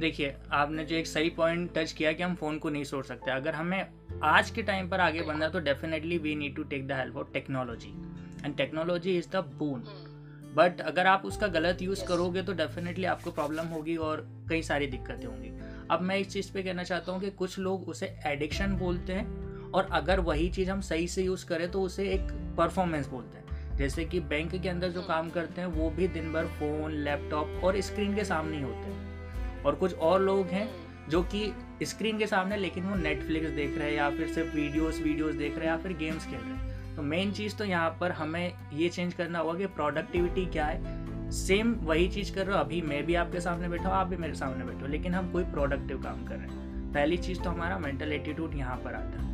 देखिए 0.00 0.34
आपने 0.52 0.84
जो 0.84 0.96
एक 0.96 1.06
सही 1.06 1.30
पॉइंट 1.30 1.70
टच 1.74 1.92
किया 1.92 2.12
कि 2.12 2.22
हम 2.22 2.34
फ़ोन 2.34 2.58
को 2.58 2.70
नहीं 2.70 2.84
छोड़ 2.84 3.04
सकते। 3.04 3.30
अगर 3.30 3.54
हमें 3.54 3.86
आज 4.24 4.50
के 4.50 4.62
टाइम 4.62 4.88
पर 4.88 5.00
आगे 5.00 5.22
बढ़ना 5.22 5.44
है 5.44 5.50
तो 5.52 5.60
definitely 5.60 6.18
we 6.18 6.34
need 6.34 6.54
to 6.56 6.62
take 6.64 6.86
the 6.88 6.92
help 6.92 7.16
of 7.16 7.32
technology 7.32 7.92
and 8.44 8.56
technology 8.56 9.16
is 9.18 9.28
the 9.28 9.44
boon 9.58 9.84
but 10.56 10.80
अगर 10.80 11.06
आप 11.06 11.24
उसका 11.24 11.46
गलत 11.48 11.82
यूज़ 11.82 12.04
करोगे 12.04 12.42
तो 12.42 12.52
डेफिनेटली 12.52 13.04
आपको 13.04 13.30
प्रॉब्लम 13.30 13.66
होगी 13.66 13.96
और 13.98 14.26
कई 14.50 14.62
सारी 14.62 14.86
दिक्कतें 14.86 15.26
होंगी। 15.26 15.50
अब 15.90 16.00
मैं 16.00 16.16
इस 16.18 16.28
चीज़ 16.28 16.52
पे 16.52 16.62
कहना 16.62 16.82
चाहता 16.84 17.12
हूँ 17.12 17.20
कि 17.20 17.30
कुछ 17.32 17.58
लोग 17.58 17.88
उसे 17.88 18.06
एडिक्शन 18.26 18.76
बोलते 18.76 19.12
हैं 19.12 19.70
और 19.70 19.88
अगर 19.92 20.20
वही 20.20 20.48
चीज़ 20.50 20.70
हम 20.70 20.80
सही 20.80 21.08
से 21.08 21.22
यूज़ 21.22 21.46
करें 21.46 21.70
तो 21.70 21.82
उसे 21.82 22.08
एक 22.10 22.32
परफॉर्मेंस 22.58 23.08
बोलते 23.08 23.36
हैं। 23.36 23.41
जैसे 23.82 24.04
कि 24.04 24.20
बैंक 24.30 24.54
के 24.54 24.68
अंदर 24.68 24.88
जो 24.88 25.02
काम 25.02 25.30
करते 25.30 25.60
हैं 25.60 25.68
वो 25.68 25.90
भी 25.90 26.08
दिन 26.08 26.32
भर 26.32 26.46
फ़ोन 26.58 26.92
लैपटॉप 27.04 27.64
और 27.64 27.80
स्क्रीन 27.80 28.14
के 28.14 28.24
सामने 28.24 28.56
ही 28.56 28.62
होते 28.62 28.90
हैं। 28.90 29.62
और 29.62 29.74
कुछ 29.74 29.94
और 30.00 30.20
लोग 30.20 30.46
हैं 30.48 30.68
जो 31.10 31.22
कि 31.24 31.52
स्क्रीन 31.82 32.18
के 32.18 32.26
सामने 32.26 32.56
लेकिन 32.56 32.84
वो 32.84 32.96
नेटफ्लिक्स 32.96 33.50
देख 33.50 33.78
रहे 33.78 33.88
हैं 33.88 33.96
या 33.96 34.08
फिर 34.10 34.28
सिर्फ़ 34.28 34.54
वीडियोस 34.56 35.00
वीडियोस 35.00 35.34
देख 35.34 35.58
रहे 35.58 35.66
हैं 35.66 35.72
या 35.72 35.76
फिर 35.76 35.96
गेम्स 35.96 36.26
खेल 36.26 36.40
रहे 36.40 36.52
हैं। 36.52 36.96
तो 36.96 37.02
मेन 37.02 37.32
चीज़ 37.32 37.56
तो 37.56 37.64
यहाँ 37.64 37.96
पर 38.00 38.12
हमें 38.12 38.52
ये 38.72 38.88
चेंज 38.88 39.14
करना 39.14 39.38
होगा 39.38 39.58
कि 39.58 39.66
प्रोडक्टिविटी 39.74 40.46
क्या 40.46 40.66
है। 40.66 41.30
सेम 41.32 41.74
वही 41.82 42.08
चीज़ 42.08 42.34
कर 42.34 42.46
रहे 42.46 42.56
हो 42.56 42.60
अभी 42.60 42.80
मैं 42.82 43.04
भी 43.06 43.14
आपके 43.14 43.40
सामने 43.40 43.68
बैठा 43.68 43.88
हूँ 43.88 43.96
आप 43.96 44.06
भी 44.06 44.16
मेरे 44.16 44.34
सामने 44.34 44.64
बैठो 44.64 44.86
लेकिन 44.86 45.14
हम 45.14 45.32
कोई 45.32 45.44
प्रोडक्टिव 45.44 46.02
काम 46.02 46.24
कर 46.26 46.34
रहे 46.34 46.46
हैं। 46.46 46.92
पहली 46.94 47.16
चीज़ 47.18 47.40
तो 47.40 47.50
हमारा 47.50 47.78
मेंटल 47.78 48.12
एटीट्यूड 48.12 48.54
यहाँ 48.54 48.76
पर 48.76 48.94
आता 48.94 49.22
है। 49.22 49.31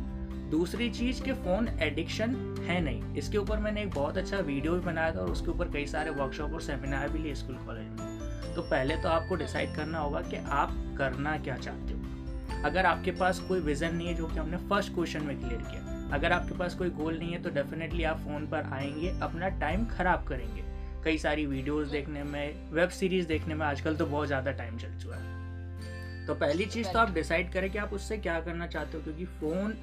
दूसरी 0.49 0.89
चीज़ 0.89 1.21
के 1.23 1.33
फ़ोन 1.35 1.67
एडिक्शन 1.81 2.35
है 2.67 2.79
नहीं। 2.81 3.15
इसके 3.15 3.37
ऊपर 3.37 3.57
मैंने 3.57 3.81
एक 3.83 3.93
बहुत 3.93 4.17
अच्छा 4.17 4.37
वीडियो 4.39 4.73
भी 4.73 4.79
बनाया 4.79 5.11
था 5.11 5.19
और 5.19 5.31
उसके 5.31 5.51
ऊपर 5.51 5.71
कई 5.71 5.85
सारे 5.87 6.09
वर्कशॉप 6.11 6.53
और 6.53 6.61
सेमिनार 6.61 7.09
भी 7.09 7.19
लिए 7.19 7.35
स्कूल 7.35 7.55
कॉलेज 7.57 7.87
में। 7.89 8.53
तो 8.55 8.61
पहले 8.61 8.95
तो 8.97 9.09
आपको 9.09 9.35
डिसाइड 9.35 9.75
करना 9.75 9.99
होगा 9.99 10.21
कि 10.21 10.37
आप 10.53 10.73
करना 10.97 11.37
क्या 11.39 11.57
चाहते 11.57 11.93
हो। 11.93 12.63
अगर 12.65 12.85
आपके 12.85 13.11
पास 13.11 13.39
कोई 13.39 13.59
विज़न 13.59 13.95
नहीं 13.95 14.07
है 14.07 14.13
जो 14.13 14.27
कि 14.27 14.39
हमने 14.39 14.57
फ़र्स्ट 14.69 14.93
क्वेश्चन 14.93 15.23
में 15.23 15.37
क्लियर 15.39 15.61
किया 15.61 15.87
अगर 16.15 16.31
आपके 16.31 16.57
पास 16.57 16.75
कोई 16.75 16.89
गोल 16.91 17.17
नहीं 17.19 17.31
है 17.31 17.41
तो 17.43 17.49
डेफिनेटली 17.49 18.03
आप 18.03 18.19
फ़ोन 18.19 18.47
पर 18.47 18.69
आएँगे 18.73 19.09
अपना 19.21 19.49
टाइम 19.59 19.85
खराब 19.87 20.23
करेंगे। 20.27 20.63
कई 21.03 21.17
सारी 21.17 21.45
वीडियोस 21.45 21.87
देखने 21.87 22.23
में 22.23 22.71
वेब 22.71 22.89
सीरीज़ 22.91 23.27
देखने 23.27 23.55
में 23.55 23.65
आजकल 23.65 23.95
तो 23.95 24.05
बहुत 24.05 24.27
ज़्यादा 24.27 24.51
टाइम 24.51 24.77
चल 24.77 24.97
चुका 24.99 25.15
है। 25.15 26.25
तो 26.27 26.33
पहली 26.35 26.65
चीज़ 26.65 26.87
तो 26.87 26.99
आप 26.99 27.13
डिसाइड 27.13 27.51
करें 27.51 27.69
कि 27.71 27.77
आप 27.77 27.93
उससे 27.93 28.17
क्या 28.17 28.39
करना 28.41 28.67
चाहते 28.67 28.97
हो 28.97 29.03
क्योंकि 29.03 29.25
फ़ोन 29.25 29.73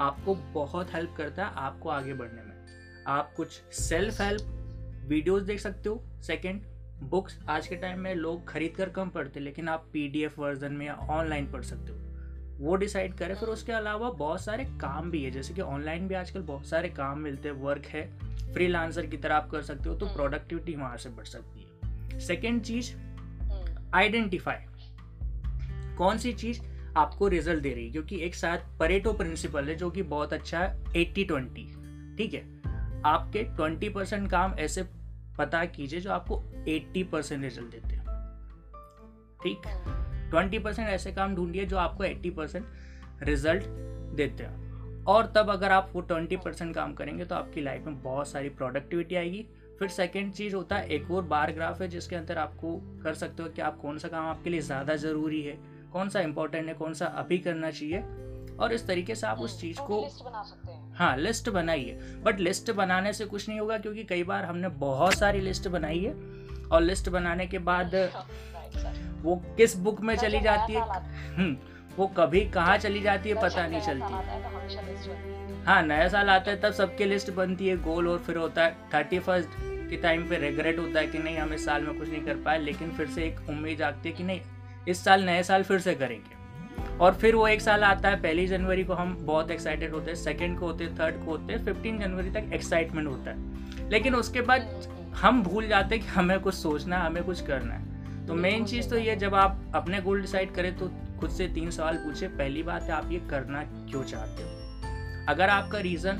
आपको 0.00 0.34
बहुत 0.34 0.94
हेल्प 0.94 1.14
करता 1.16 1.46
है 1.46 1.54
आपको 1.54 1.88
आगे 1.88 2.14
बढ़ने 2.14 2.42
में। 2.42 2.52
आप 3.06 3.34
कुछ 3.34 3.62
सेल्फ 3.72 4.20
हेल्प 4.20 4.42
वीडियोस 5.08 5.42
देख 5.42 5.60
सकते 5.60 5.88
हो। 5.88 6.04
सेकंड 6.22 6.62
बुक्स 7.02 7.38
आज 7.48 7.66
के 7.66 7.76
टाइम 7.76 8.00
में 8.00 8.14
लोग 8.14 8.48
खरीद 8.48 8.76
कर 8.76 8.88
कम 8.88 9.08
पढ़ते 9.08 9.40
लेकिन 9.40 9.68
आप 9.68 9.88
पीडीएफ 9.92 10.38
वर्जन 10.38 10.72
में 10.72 10.86
या 10.86 10.94
ऑनलाइन 10.94 11.50
पढ़ 11.52 11.62
सकते 11.62 11.92
हो। 11.92 11.98
वो 12.58 12.76
डिसाइड 12.76 13.14
करें। 13.14 13.34
फिर 13.34 13.48
उसके 13.48 13.72
अलावा 13.72 14.10
बहुत 14.10 14.40
सारे 14.40 14.64
काम 14.64 15.10
भी 15.10 15.24
है 15.24 15.30
जैसे 15.30 15.54
कि 15.54 15.60
ऑनलाइन 15.60 16.08
भी 16.08 16.14
आजकल 16.14 16.40
बहुत 16.40 16.66
सारे 16.66 16.88
काम 16.88 17.18
मिलते 17.18 17.48
हैं 17.48 17.56
वर्क 17.56 17.86
है। 17.86 18.32
फ्रीलांसर 18.52 19.06
की 19.06 19.16
तरह 19.16 19.34
आप 19.34 19.50
कर 19.50 19.62
सकते 19.62 19.88
हो 19.88 19.94
तो 19.94 20.06
प्रोडक्टिविटी 20.06 20.74
वहाँ 20.74 20.96
से 20.96 21.08
बढ़ 21.08 21.24
सकती 21.24 21.60
है। 21.60 22.20
सेकेंड 22.20 22.62
चीज़ 22.62 22.94
आइडेंटिफाई 23.94 24.56
हम्म। 24.56 25.96
कौन 25.96 26.18
सी 26.18 26.32
चीज़ 26.32 26.62
आपको 26.96 27.28
रिज़ल्ट 27.28 27.62
दे 27.62 27.72
रही 27.74 27.84
है, 27.84 27.90
क्योंकि 27.92 28.20
एक 28.22 28.34
साथ 28.34 28.58
परेटो 28.78 29.12
प्रिंसिपल 29.12 29.68
है 29.68 29.74
जो 29.74 29.90
कि 29.90 30.02
बहुत 30.04 30.32
अच्छा 30.32 30.58
है 30.58 30.92
एट्टी 30.96 31.24
ट्वेंटी 31.24 31.64
ठीक 32.18 32.34
है? 32.34 32.44
आपके 33.04 33.42
ट्वेंटी 33.46 33.88
परसेंट 33.88 34.30
काम 34.30 34.54
ऐसे 34.54 34.82
पता 35.38 35.64
कीजिए 35.66 36.00
जो 36.00 36.10
आपको 36.12 36.42
एट्टी 36.68 37.02
परसेंट 37.04 37.42
रिज़ल्ट 37.42 37.70
देते 37.70 37.94
हैं। 37.94 38.04
ठीक? 39.42 39.62
ट्वेंटी 40.30 40.58
परसेंट 40.58 40.88
ऐसे 40.88 41.12
काम 41.12 41.34
ढूंढिए 41.34 41.64
जो 41.66 41.76
आपको 41.78 42.04
एट्टी 42.04 42.30
परसेंट 42.30 42.66
रिज़ल्ट 43.22 43.64
देते 44.16 44.44
हैं। 44.44 45.04
और 45.04 45.32
तब 45.36 45.50
अगर 45.50 45.72
आप 45.72 45.90
वो 45.94 46.00
ट्वेंटी 46.02 46.36
परसेंट 46.36 46.74
काम 46.74 46.92
करेंगे 46.94 47.24
तो 47.24 47.34
आपकी 47.34 47.60
लाइफ 47.60 47.86
में 47.86 48.02
बहुत 48.02 48.28
सारी 48.28 48.48
प्रोडक्टिविटी 48.50 49.14
आएगी। 49.14 49.46
फिर 49.78 49.88
सेकेंड 49.88 50.32
चीज़ 50.32 50.54
होता 50.54 50.76
है, 50.76 50.88
एक 50.88 51.10
और 51.10 51.22
बार 51.24 51.52
ग्राफ 51.52 51.80
है 51.82 51.88
जिसके 51.88 52.16
अंदर 52.16 52.38
आपको 52.38 52.76
कर 53.02 53.14
सकते 53.14 53.42
हो 53.42 53.48
कि 53.48 53.62
आप 53.62 53.80
कौन 53.80 53.98
सा 53.98 54.08
काम 54.08 54.26
आपके 54.26 54.50
लिए 54.50 54.60
ज़्यादा 54.60 54.96
ज़रूरी 54.96 55.42
है। 55.42 55.58
कौन 55.92 56.08
सा 56.08 56.20
इंपॉर्टेंट 56.20 56.68
है 56.68 56.74
कौन 56.74 56.94
सा 56.94 57.06
अभी 57.06 57.38
करना 57.38 57.70
चाहिए? 57.70 57.98
और 58.60 58.72
इस 58.72 58.86
तरीके 58.86 59.14
से 59.14 59.26
आप 59.26 59.38
उस 59.38 59.60
चीज़ 59.60 59.78
को 59.80 60.00
लिस्ट 60.04 60.24
बना 60.24 60.42
सकते 60.42 60.72
हैं। 60.72 60.94
हाँ 60.96 61.16
लिस्ट 61.16 61.48
बनाइए। 61.50 61.98
बट 62.24 62.40
लिस्ट 62.40 62.70
बनाने 62.70 63.12
से 63.12 63.24
कुछ 63.24 63.48
नहीं 63.48 63.60
होगा 63.60 63.78
क्योंकि 63.78 64.04
कई 64.04 64.22
बार 64.22 64.44
हमने 64.44 64.68
बहुत 64.82 65.14
सारी 65.14 65.40
लिस्ट 65.40 65.68
बनाई 65.68 65.98
है 65.98 66.12
और 66.72 66.80
लिस्ट 66.82 67.08
बनाने 67.08 67.46
के 67.46 67.58
बाद 67.58 67.94
वो 69.22 69.36
किस 69.56 69.76
बुक 69.76 70.00
में 70.00 70.16
चली 70.16 70.40
जाती 70.40 70.72
है? 70.72 71.50
वो 71.98 72.06
कभी 72.06 72.40
कहाँ 72.50 72.76
चली 72.78 73.00
जाती 73.02 73.28
है 73.28 73.34
पता 73.42 73.66
नहीं 73.66 73.80
चलती। 73.80 75.62
हाँ 75.66 75.82
नया 75.82 76.08
साल 76.08 76.30
आता 76.30 76.50
है 76.50 76.60
तब 76.60 76.72
सबके 76.72 77.04
लिस्ट 77.06 77.30
बनती 77.30 77.68
है 77.68 77.76
गोल 77.76 78.08
और 78.08 78.18
फिर 78.18 78.36
होता 78.36 78.64
है 78.64 78.76
थर्टी 78.94 79.18
फ़र्स्ट 79.18 79.50
के 79.90 79.96
टाइम 79.96 80.28
पे 80.28 80.36
रिग्रेट 80.38 80.78
होता 80.78 81.00
है 81.00 81.06
कि 81.06 81.18
नहीं 81.18 81.36
हम 81.38 81.52
इस 81.54 81.64
साल 81.64 81.82
में 81.82 81.98
कुछ 81.98 82.08
नहीं 82.08 82.22
कर 82.22 82.36
पाए 82.36 82.58
लेकिन 82.58 82.90
फिर 82.90 83.08
से 83.08 83.24
एक 83.24 83.40
उम्मीद 83.48 83.78
जागती 83.78 84.08
है 84.08 84.14
कि 84.14 84.24
नहीं 84.24 84.40
इस 84.88 85.04
साल 85.04 85.24
नए 85.24 85.42
साल 85.42 85.62
फिर 85.62 85.78
से 85.78 85.94
करेंगे। 85.94 86.40
और 86.98 87.14
फिर 87.14 87.34
वो 87.34 87.46
एक 87.48 87.60
साल 87.60 87.84
आता 87.84 88.08
है 88.08 88.20
पहली 88.22 88.46
जनवरी 88.46 88.84
को 88.84 88.94
हम 88.94 89.16
बहुत 89.20 89.50
एक्साइटेड 89.50 89.92
होते 89.92 90.10
हैं 90.10 90.16
सेकेंड 90.16 90.58
को 90.58 90.66
होते 90.66 90.84
हैं 90.84 90.94
थर्ड 90.94 91.14
को 91.14 91.30
होते 91.30 91.52
हैं 91.52 91.64
फिफ्टीन 91.64 91.98
जनवरी 91.98 92.30
तक 92.30 92.52
एक्साइटमेंट 92.52 93.08
होता 93.08 93.30
है। 93.30 93.88
लेकिन 93.90 94.14
उसके 94.14 94.40
बाद 94.40 94.86
हम 95.16 95.42
भूल 95.42 95.68
जाते 95.68 95.94
हैं 95.94 96.04
कि 96.04 96.10
हमें 96.10 96.40
कुछ 96.40 96.54
सोचना 96.54 96.98
है 96.98 97.06
हमें 97.06 97.24
कुछ 97.24 97.46
करना 97.46 97.74
है। 97.74 98.26
तो 98.26 98.34
मेन 98.34 98.64
चीज़ 98.64 98.90
तो 98.90 98.98
ये 98.98 99.16
जब 99.16 99.34
आप 99.34 99.62
अपने 99.74 100.00
गोल 100.00 100.20
डिसाइड 100.20 100.54
करें 100.54 100.76
तो 100.78 100.90
खुद 101.20 101.30
से 101.30 101.48
तीन 101.48 101.70
सवाल 101.70 101.96
पूछे 101.96 102.28
पहली 102.28 102.62
बात 102.62 102.82
है 102.82 102.90
आप 102.90 103.10
ये 103.10 103.18
करना 103.30 103.62
क्यों 103.62 104.02
चाहते 104.02 104.42
हो? 104.42 104.50
अगर 105.28 105.48
आपका 105.48 105.78
रीज़न 105.78 106.18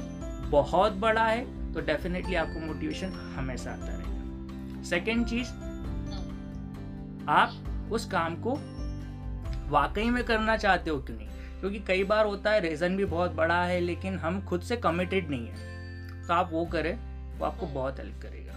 बहुत 0.50 0.92
बड़ा 0.92 1.25
है 1.25 1.73
तो 1.75 1.81
डेफिनेटली 1.81 2.35
आपको 2.35 2.61
मोटिवेशन 2.61 3.12
हमेशा 3.37 3.71
आता 3.71 3.87
रहेगा। 3.87 4.83
सेकेंड 4.83 5.26
चीज़ 5.26 5.49
आप 7.28 7.72
उस 7.92 8.06
काम 8.06 8.37
को 8.37 8.56
वाकई 9.70 10.11
में 10.11 10.25
करना 10.25 10.56
चाहते 10.56 10.90
हो 10.90 10.99
क्यों 10.99 11.16
नहीं? 11.16 11.28
क्योंकि 11.61 11.78
कई 11.78 12.04
बार 12.04 12.26
होता 12.26 12.50
है 12.50 12.61
रीज़न 12.61 12.96
भी 12.96 13.04
बहुत 13.04 13.32
बड़ा 13.32 13.62
है 13.64 13.80
लेकिन 13.80 14.18
हम 14.18 14.44
खुद 14.46 14.61
से 14.61 14.76
कमिटेड 14.76 15.30
नहीं 15.30 15.49
है। 15.49 16.26
तो 16.26 16.34
आप 16.34 16.50
वो 16.52 16.64
करें 16.64 16.94
वो 17.38 17.46
आपको 17.46 17.66
बहुत 17.66 17.99
हेल्प 17.99 18.22
करेगा। 18.22 18.52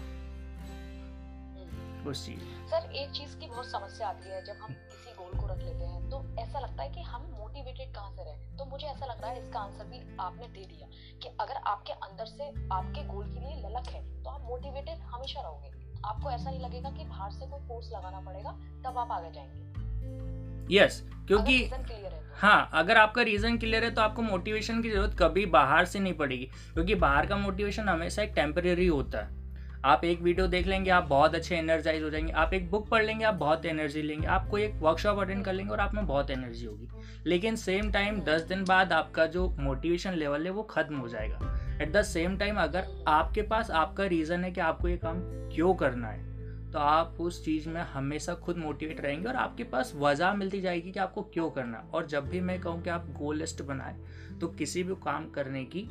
उस। 2.10 2.26
चीज़ 2.26 2.40
सर 2.70 2.92
एक 2.94 3.12
चीज़ 3.12 3.36
की 3.38 3.48
बहुत 3.48 3.66
समस्या 3.66 4.08
आती 4.08 4.30
है 4.30 4.44
जब 4.46 4.58
हम 4.62 4.74
किसी 4.74 5.12
गोल 5.12 5.40
को 5.40 5.48
रख 5.48 5.58
लेते 5.58 5.86
हैं 5.86 6.10
तो 6.10 6.24
ऐसा 6.40 6.60
लगता 6.60 6.84
है 6.84 6.90
कि 6.90 7.02
हम 7.02 7.22
मोटिवेटेड 7.40 7.94
कहाँ 7.94 8.12
से 8.12 8.24
रहे 8.24 8.58
तो 8.58 8.66
मुझे 8.66 8.88
ऐसा 8.88 9.06
लग 9.06 9.22
रहा 9.22 9.32
है 9.32 9.40
इसका 9.40 9.60
आंसर 9.60 9.86
भी 9.86 10.18
आपने 10.20 10.48
दे 10.48 10.66
दिया 10.66 10.88
कि 11.24 11.38
अगर 11.40 11.56
आपके 11.68 11.94
अंदर 11.94 12.26
से 12.26 12.50
आपके 12.74 13.04
गोल 13.04 13.26
के 13.26 13.40
लिए 13.40 13.56
ललक 13.62 13.88
है 13.88 14.24
तो 14.24 14.30
आप 14.30 14.42
मोटिवेटेड 14.42 15.00
हमेशा 15.06 15.42
रहोगे। 15.42 15.85
आपको 16.06 16.32
ऐसा 16.32 16.50
नहीं 16.50 16.60
लगेगा 16.60 16.90
कि 16.90 17.04
बाहर 17.04 17.32
से 17.32 17.46
कोई 17.46 17.68
फोर्स 17.68 17.92
लगाना 17.94 18.20
पड़ेगा 18.20 18.52
तब 18.86 18.98
आप 18.98 19.12
आगे 19.12 19.32
जाएँगे। 19.32 20.76
यस 20.76 21.02
yes, 21.02 21.28
क्योंकि 21.28 21.58
है 21.64 21.84
तो। 22.10 22.20
हाँ 22.38 22.70
अगर 22.74 22.98
आपका 22.98 23.22
रीजन 23.22 23.58
क्लियर 23.58 23.84
है 23.84 23.90
तो 23.92 24.02
आपको 24.02 24.22
मोटिवेशन 24.22 24.82
की 24.82 24.90
ज़रूरत 24.90 25.16
कभी 25.20 25.46
बाहर 25.46 25.86
से 25.86 26.00
नहीं 26.00 26.14
पड़ेगी 26.14 26.46
क्योंकि 26.74 26.96
बाहर 26.96 27.26
का 27.26 27.38
मोटिवेशन 27.38 27.90
हमेशा 27.90 28.22
एक 28.24 28.32
टेम्परेरी 28.36 28.88
होता 28.88 29.22
है। 29.22 29.44
आप 29.86 30.04
एक 30.04 30.22
वीडियो 30.22 30.48
देख 30.48 30.68
लेंगे 30.68 30.92
आप 30.92 31.04
बहुत 31.04 31.36
अच्छे 31.36 31.56
एनर्जाइज 31.56 32.04
हो 32.04 32.10
जाएँगे 32.10 32.32
आप 32.34 32.54
एक 32.54 32.70
बुक 32.72 32.88
पढ़ 32.90 33.04
लेंगे 33.04 33.26
आप 33.26 33.34
बहुत 33.34 33.66
एनर्जी 33.66 34.02
लेंगे 34.02 34.28
आप 34.28 34.48
कोई 34.50 34.64
एक 34.64 34.76
वर्कशॉप 34.76 35.20
अटेंड 35.20 35.44
कर 35.46 35.54
लेंगे 35.54 35.72
और 35.72 35.80
आप 35.80 35.94
में 35.94 36.06
बहुत 36.08 36.32
एनर्जी 36.32 36.66
होगी। 36.66 36.90
लेकिन 37.26 37.56
सेम 37.56 37.92
टाइम 37.92 38.20
दस 38.22 38.42
दिन 38.42 38.64
बाद 38.64 38.94
आपका 38.94 39.26
जो 39.26 39.48
मोटिवेशन 39.60 40.14
लेवल 40.14 40.46
है 40.46 40.52
वो 40.52 40.64
खत्म 40.64 40.98
हो 40.98 41.08
जाएगा। 41.08 41.38
एट 41.82 41.92
द 41.92 42.02
सेम 42.04 42.38
टाइम 42.38 42.58
अगर 42.58 42.88
आपके 43.08 43.42
पास 43.44 43.72
आपका 43.74 44.06
रीज़न 44.08 44.44
है 44.44 44.52
कि 44.52 44.62
आपको 44.62 44.88
ये 44.88 44.98
काम 44.98 45.20
क्यों 45.54 45.74
करना 45.76 46.08
है 46.08 46.24
तो 46.72 46.80
आप 46.80 47.18
उस 47.20 47.44
चीज़ 47.46 47.68
में 47.70 47.82
हमेशा 47.84 48.34
खुद 48.36 48.58
मोटिवेट 48.58 49.00
रहेंगे 49.02 49.28
और 49.28 49.36
आपके 49.36 49.64
पास 49.66 49.94
वजह 49.96 50.34
मिलती 50.34 50.62
जाएगी 50.62 50.92
कि 50.92 51.00
आपको 51.00 51.22
क्यों 51.34 51.50
करना 51.50 51.78
है। 51.78 51.90
और 51.90 52.06
जब 52.08 52.28
भी 52.30 52.42
मैं 52.42 52.60
कहूँ 52.62 52.82
कि 52.82 52.90
आप 52.90 53.06
गोल 53.20 53.38
लिस्ट 53.38 53.62
बनाए 53.64 53.96
तो 54.42 54.48
किसी 54.54 54.84
भी 54.84 54.96
काम 55.04 55.30
करने 55.32 55.64
की 55.66 55.88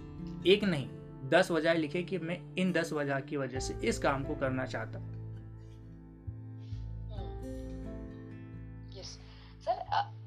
एक 0.47 0.65
नहीं, 0.65 0.89
दस 1.31 1.51
वजह 1.51 1.75
लिखे 1.75 2.03
कि 2.03 2.19
मैं 2.21 2.39
इन 2.57 2.73
दस 2.73 2.93
वजह 2.93 3.21
की 3.21 3.37
वजह 3.37 3.61
से 3.61 3.75
इस 3.89 3.99
काम 3.99 4.25
को 4.25 4.35
करना 4.35 4.67
चाहता 4.67 4.99
हूँ। 4.99 5.13
सर 9.65 9.79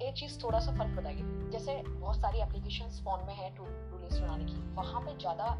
एक 0.03 0.13
चीज़ 0.15 0.37
थोड़ा 0.43 0.59
सा 0.59 0.71
फ़र्क 0.71 0.97
बताइए। 0.97 1.49
जैसे 1.51 1.73
बहुत 1.83 2.15
सारी 2.15 2.39
एप्लीकेशंस 2.41 3.01
फ़ोन 3.03 3.25
में 3.25 3.33
है, 3.33 3.49
टू 3.55 3.63
डू 4.09 4.19
बनाने 4.21 4.45
की। 4.45 4.55
वहाँ 4.75 5.01
पे 5.01 5.17
ज़्यादा 5.19 5.57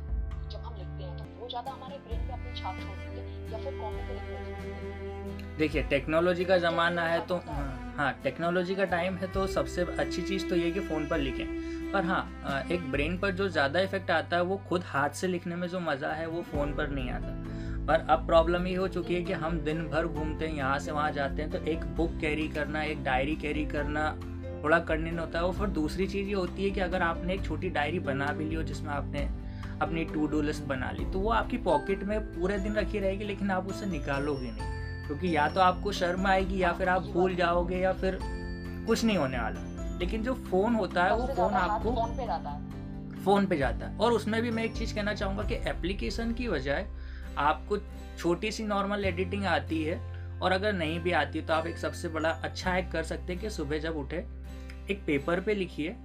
जब 0.51 0.61
हम 0.65 0.75
लिखते 0.77 1.03
हैं 1.03 1.17
तो 1.17 1.23
वो 1.41 1.47
ज़्यादा 1.49 1.71
हमारे 1.71 1.97
ब्रेन 1.97 2.19
पे 2.27 2.33
अपनी 2.33 2.59
छाप 2.59 2.75
छोड़ती 2.79 3.17
है 3.17 3.23
या 3.51 3.57
फिर 3.57 3.73
लिखते 3.73 5.55
देखिए 5.57 5.83
टेक्नोलॉजी 5.83 6.45
का 6.45 6.57
ज़माना 6.57 7.01
है 7.01 7.19
तो 7.27 7.35
हाँ 7.97 8.11
टेक्नोलॉजी 8.23 8.75
का 8.75 8.83
टाइम 8.85 9.15
है 9.17 9.27
तो 9.33 9.45
सबसे 9.47 9.85
अच्छी 9.99 10.21
चीज़ 10.21 10.47
तो 10.49 10.55
ये 10.55 10.71
कि 10.71 10.79
फ़ोन 10.79 11.07
पर 11.07 11.17
लिखें। 11.17 11.91
पर 11.91 12.05
हाँ 12.05 12.63
एक 12.71 12.91
ब्रेन 12.91 13.17
पर 13.17 13.31
जो 13.31 13.47
ज़्यादा 13.49 13.79
इफ़ेक्ट 13.79 14.11
आता 14.11 14.37
है 14.37 14.43
वो 14.43 14.57
खुद 14.69 14.83
हाथ 14.85 15.09
से 15.09 15.27
लिखने 15.27 15.55
में 15.55 15.67
जो 15.67 15.79
मज़ा 15.79 16.11
है 16.13 16.27
वो 16.27 16.41
फ़ोन 16.41 16.73
पर 16.73 16.89
नहीं 16.89 17.09
आता। 17.09 17.33
पर 17.87 18.05
अब 18.09 18.25
प्रॉब्लम 18.27 18.67
ये 18.67 18.75
हो 18.75 18.87
चुकी 18.87 19.15
है 19.15 19.21
कि 19.23 19.33
हम 19.33 19.59
दिन 19.59 19.87
भर 19.89 20.07
घूमते 20.07 20.47
हैं 20.47 20.55
यहाँ 20.55 20.79
से 20.79 20.91
वहाँ 20.91 21.11
जाते 21.11 21.41
हैं 21.41 21.51
तो 21.51 21.57
एक 21.71 21.85
बुक 21.95 22.17
कैरी 22.21 22.47
करना 22.47 22.83
एक 22.83 23.03
डायरी 23.03 23.35
कैरी 23.35 23.65
करना 23.65 24.09
थोड़ा 24.63 24.79
कठिन 24.79 25.19
होता 25.19 25.39
है। 25.39 25.45
और 25.45 25.53
फिर 25.53 25.67
दूसरी 25.67 26.07
चीज़ 26.07 26.27
ये 26.27 26.33
होती 26.33 26.63
है 26.63 26.69
कि 26.69 26.79
अगर 26.79 27.01
आपने 27.01 27.33
एक 27.33 27.45
छोटी 27.45 27.69
डायरी 27.69 27.99
बना 27.99 28.25
भी 28.25 28.45
ली 28.45 28.55
हो 28.55 28.63
जिसमें 28.63 28.89
आपने 28.89 29.27
अपनी 29.81 30.03
टू 30.05 30.27
डू 30.27 30.41
लिस्ट 30.41 30.63
बना 30.63 30.91
ली 30.91 31.05
तो 31.05 31.19
वो 31.19 31.29
आपकी 31.29 31.57
पॉकेट 31.57 32.03
में 32.03 32.19
पूरे 32.33 32.57
दिन 32.57 32.73
रखी 32.73 32.99
रहेगी 32.99 33.25
लेकिन 33.25 33.51
आप 33.51 33.67
उसे 33.67 33.85
निकालोगे 33.85 34.51
नहीं। 34.51 34.75
क्योंकि 35.07 35.35
या 35.35 35.47
तो 35.47 35.61
आपको 35.61 35.91
शर्म 35.91 36.27
आएगी 36.27 36.61
या 36.61 36.71
फिर 36.73 36.89
आप 36.89 37.01
भूल 37.03 37.35
जाओगे 37.35 37.77
या 37.77 37.91
फिर 37.93 38.19
कुछ 38.87 39.03
नहीं 39.03 39.17
होने 39.17 39.39
वाला। 39.39 39.97
लेकिन 39.99 40.23
जो 40.23 40.33
फ़ोन 40.33 40.75
होता 40.75 41.03
है 41.03 41.15
वो 41.15 41.27
फ़ोन 41.27 41.53
आपको 41.53 41.91
फ़ोन 41.91 42.17
पे 42.17 42.25
जाता 42.25 42.49
है। 42.49 43.23
फ़ोन 43.23 43.45
पे 43.45 43.57
जाता 43.57 43.87
है। 43.87 43.97
और 43.97 44.11
उसमें 44.11 44.41
भी 44.41 44.51
मैं 44.51 44.63
एक 44.63 44.75
चीज़ 44.75 44.95
कहना 44.95 45.13
चाहूँगा 45.13 45.43
कि 45.43 45.55
एप्लीकेशन 45.69 46.33
की 46.33 46.47
बजाय 46.49 46.87
आपको 47.37 47.77
छोटी 48.17 48.51
सी 48.51 48.63
नॉर्मल 48.63 49.05
एडिटिंग 49.05 49.45
आती 49.45 49.83
है 49.83 49.99
और 50.41 50.51
अगर 50.51 50.73
नहीं 50.73 50.99
भी 50.99 51.11
आती 51.11 51.41
तो 51.41 51.53
आप 51.53 51.67
एक 51.67 51.77
सबसे 51.77 52.07
बड़ा 52.07 52.29
अच्छा 52.29 52.71
हैक 52.71 52.91
कर 52.91 53.03
सकते 53.03 53.33
हैं 53.33 53.41
कि 53.41 53.49
सुबह 53.49 53.79
जब 53.79 53.97
उठे 53.97 54.25
एक 54.91 55.03
पेपर 55.05 55.41
पे 55.41 55.53
लिखिए 55.53 55.95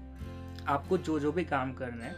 आपको 0.69 0.99
जो 0.99 1.21
जो 1.21 1.33
भी 1.33 1.45
काम 1.45 1.73
करना 1.73 2.05
है 2.05 2.15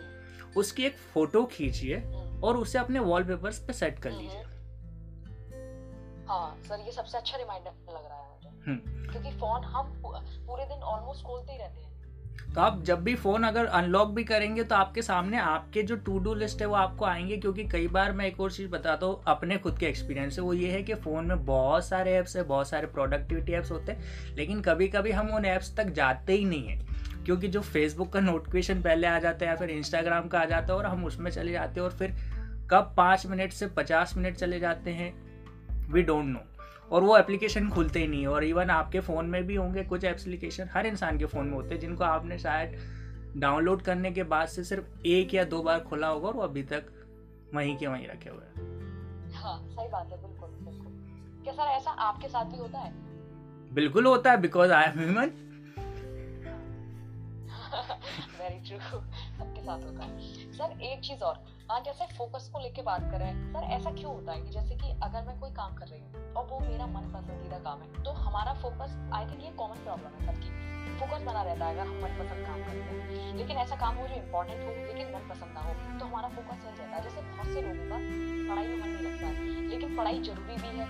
उसकी 0.56 0.84
एक 0.84 0.96
फ़ोटो 0.96 1.44
खींचिए 1.44 2.00
और 2.44 2.56
उसे 2.56 2.78
अपने 2.78 2.98
वॉलपेपर्स 2.98 3.58
पे 3.58 3.72
सेट 3.72 3.98
कर 3.98 4.10
लीजिए। 4.10 4.42
हाँ 6.28 6.62
सर 6.62 6.80
ये 6.80 6.92
सबसे 6.92 7.18
अच्छा 7.18 7.36
रिमाइंडर 7.36 7.70
लग 7.70 8.04
रहा 8.04 8.18
है 8.18 8.28
मुझे। 8.28 8.70
हम्म। 8.70 9.12
क्योंकि 9.12 9.30
फ़ोन 9.30 9.64
हम 9.64 10.02
पूरे 10.46 10.64
दिन 10.64 10.78
ऑलमोस्ट 10.78 11.24
खोलते 11.24 11.52
ही 11.52 11.58
रहते 11.58 11.80
हैं। 11.80 11.93
तो 12.54 12.60
आप 12.60 12.82
जब 12.84 13.02
भी 13.04 13.14
फ़ोन 13.14 13.44
अगर 13.44 13.64
अनलॉक 13.66 14.08
भी 14.08 14.24
करेंगे 14.24 14.64
तो 14.64 14.74
आपके 14.74 15.02
सामने 15.02 15.38
आपके 15.38 15.82
जो 15.82 15.96
टू 15.96 16.18
डू 16.18 16.34
लिस्ट 16.34 16.60
है, 16.60 16.66
वो 16.66 16.74
आपको 16.74 17.04
आएँगे, 17.04 17.36
क्योंकि 17.36 17.64
कई 17.64 17.86
बार 17.88 18.12
मैं 18.12 18.26
एक 18.26 18.40
और 18.40 18.52
चीज़ 18.52 18.68
बताता 18.70 19.06
हूँ, 19.06 19.20
अपने 19.26 19.56
खुद 19.58 19.78
के 19.78 19.86
एक्सपीरियंस 19.86 20.36
से। 20.36 20.42
वो 20.42 20.52
ये 20.54 20.70
है 20.70 20.82
कि 20.82 20.94
फ़ोन 20.94 21.26
में 21.26 21.44
बहुत 21.46 21.86
सारे 21.86 22.12
ऐप्स 22.12 22.36
है, 22.36 22.42
बहुत 22.42 22.68
सारे 22.68 22.86
प्रोडक्टिविटी 22.86 23.52
ऐप्स 23.52 23.70
होते 23.70 23.92
हैं, 23.92 24.34
लेकिन 24.36 24.60
कभी 24.60 24.88
कभी 24.88 25.10
हम 25.10 25.30
उन 25.30 25.44
ऐप्स 25.44 25.74
तक 25.76 25.90
जाते 25.90 26.32
ही 26.32 26.44
नहीं 26.44 26.68
है, 26.68 26.78
क्योंकि 27.24 27.48
जो 27.48 27.60
फेसबुक 27.60 28.12
का 28.12 28.20
नोटिफिकेशन 28.20 28.82
पहले 28.82 29.06
आ 29.06 29.18
जाता 29.18 29.46
है 29.46 29.50
या 29.50 29.56
फिर 29.56 29.70
इंस्टाग्राम 29.70 30.28
का 30.28 30.40
आ 30.40 30.44
जाता 30.44 30.72
है, 30.72 30.78
और 30.78 30.86
हम 30.86 31.04
उसमें 31.04 31.30
चले 31.30 31.52
जाते 31.52 31.80
हैं, 31.80 31.88
और 31.88 31.96
फिर 31.96 32.16
कब 32.70 32.94
पाँच 32.96 33.26
मिनट 33.26 33.52
से 33.52 33.66
पचास 33.66 34.16
मिनट 34.16 34.36
चले 34.36 34.60
जाते 34.60 34.90
हैं 34.90 35.12
वी 35.92 36.02
डोंट 36.02 36.24
नो 36.24 36.53
और 36.92 37.02
वो 37.02 37.16
एप्लीकेशन 37.18 37.68
खुलते 37.70 38.00
ही 38.00 38.06
नहीं 38.06 38.26
और 38.26 38.44
इवन 38.44 38.70
आपके 38.70 39.00
फ़ोन 39.00 39.26
में 39.26 39.42
भी 39.46 39.54
होंगे 39.54 39.82
कुछ 39.84 40.04
एप्लीकेशन 40.04 40.68
हर 40.72 40.86
इंसान 40.86 41.18
के 41.18 41.24
फ़ोन 41.24 41.46
में 41.46 41.54
होते 41.54 41.74
हैं 41.74 41.80
जिनको 41.80 42.04
आपने 42.04 42.38
शायद 42.38 42.76
डाउनलोड 43.36 43.82
करने 43.82 44.10
के 44.10 44.22
बाद 44.22 44.48
से 44.48 44.64
सिर्फ़ 44.64 45.06
एक 45.06 45.34
या 45.34 45.44
दो 45.44 45.62
बार 45.62 45.80
खुला 45.80 46.08
होगा 46.08 46.28
और 46.28 46.34
वो 46.34 46.42
अभी 46.42 46.62
तक 46.62 46.84
वहीं 47.54 47.76
के 47.76 47.86
वहीं 47.86 48.06
रखे 48.08 48.30
हुए 48.30 48.44
हैं। 48.44 49.32
हाँ 49.34 49.58
सही 49.68 49.88
बात 49.88 50.10
है 50.12 50.22
बिल्कुल 50.22 50.50
बिल्कुल। 50.64 51.42
क्या 51.44 51.52
सर 51.54 51.70
ऐसा 51.70 51.90
आपके 51.90 52.28
साथ 52.28 52.44
भी 52.44 52.58
होता 52.58 52.78
है? 52.78 52.92
बिल्कुल 53.74 54.06
होता 54.06 54.30
है 54.30 54.36
because 54.36 54.72
I 54.72 54.84
am 54.84 54.98
human 54.98 55.32
very 58.40 58.58
true 58.68 58.78
सबके 58.78 59.62
साथ 59.62 59.84
होता 59.84 60.04
है। 60.04 60.52
सर 60.52 60.80
एक 60.82 61.00
चीज़ 61.00 61.20
और 61.20 61.44
हाँ 61.70 61.80
जैसे 61.80 62.06
फोकस 62.06 62.48
को 62.52 62.58
लेके 62.58 62.82
बात 62.82 63.00
करें 63.00 63.52
सर, 63.52 63.62
ऐसा 63.66 63.90
क्यों 63.90 64.14
होता 64.14 64.32
है 64.32 64.40
कि 64.40 64.50
जैसे 64.50 64.74
कि 64.74 64.90
अगर 65.02 65.22
मैं 65.22 65.38
कोई 65.40 65.50
काम 65.50 65.74
कर 65.74 65.86
रही 65.86 66.00
हूँ 66.00 66.32
और 66.34 66.46
वो 66.46 66.58
मेरा 66.60 66.86
मन 66.86 67.06
पसंदीदा 67.12 67.58
काम 67.58 67.82
है 67.82 68.02
तो 68.04 68.10
हमारा 68.10 68.52
फोकस 68.54 68.96
आई 69.14 69.26
थिंक 69.26 69.44
ये 69.44 69.50
कॉमन 69.50 69.76
प्रॉब्लम 69.76 70.06
है 70.06 70.26
सबकी। 70.26 70.50
फोकस 70.98 71.22
बना 71.22 71.42
रहता 71.42 71.66
है 71.66 71.72
अगर 71.72 71.86
हम 71.86 72.02
मनपसंद 72.02 72.46
काम 72.46 72.58
करते 72.58 72.78
हैं। 72.78 73.34
लेकिन 73.34 73.56
ऐसा 73.56 73.76
काम 73.76 73.96
हो 73.96 74.06
जो 74.08 74.14
इम्पोर्टेंट 74.14 74.60
हो, 74.64 74.70
लेकिन 74.70 75.14
मनपसंद 75.14 75.54
ना 75.54 75.60
हो 75.60 75.98
तो 75.98 76.06
हमारा 76.06 76.28
फोकस 76.28 76.64
नहीं 76.64 76.76
रहता 76.76 76.96
है। 76.96 77.02
जैसे 77.02 77.20
बहुत 77.20 77.46
से 77.46 77.62
लोगों 77.62 77.88
का 77.90 77.96
पढ़ाई 78.48 78.66
में 78.66 78.76
मन 78.76 78.88
नहीं 78.88 79.04
लगता 79.04 79.26
है, 79.26 79.68
लेकिन 79.68 79.96
पढ़ाई 79.96 80.22
ज़रूरी 80.22 80.56
भी 80.56 80.76
है। 80.78 80.88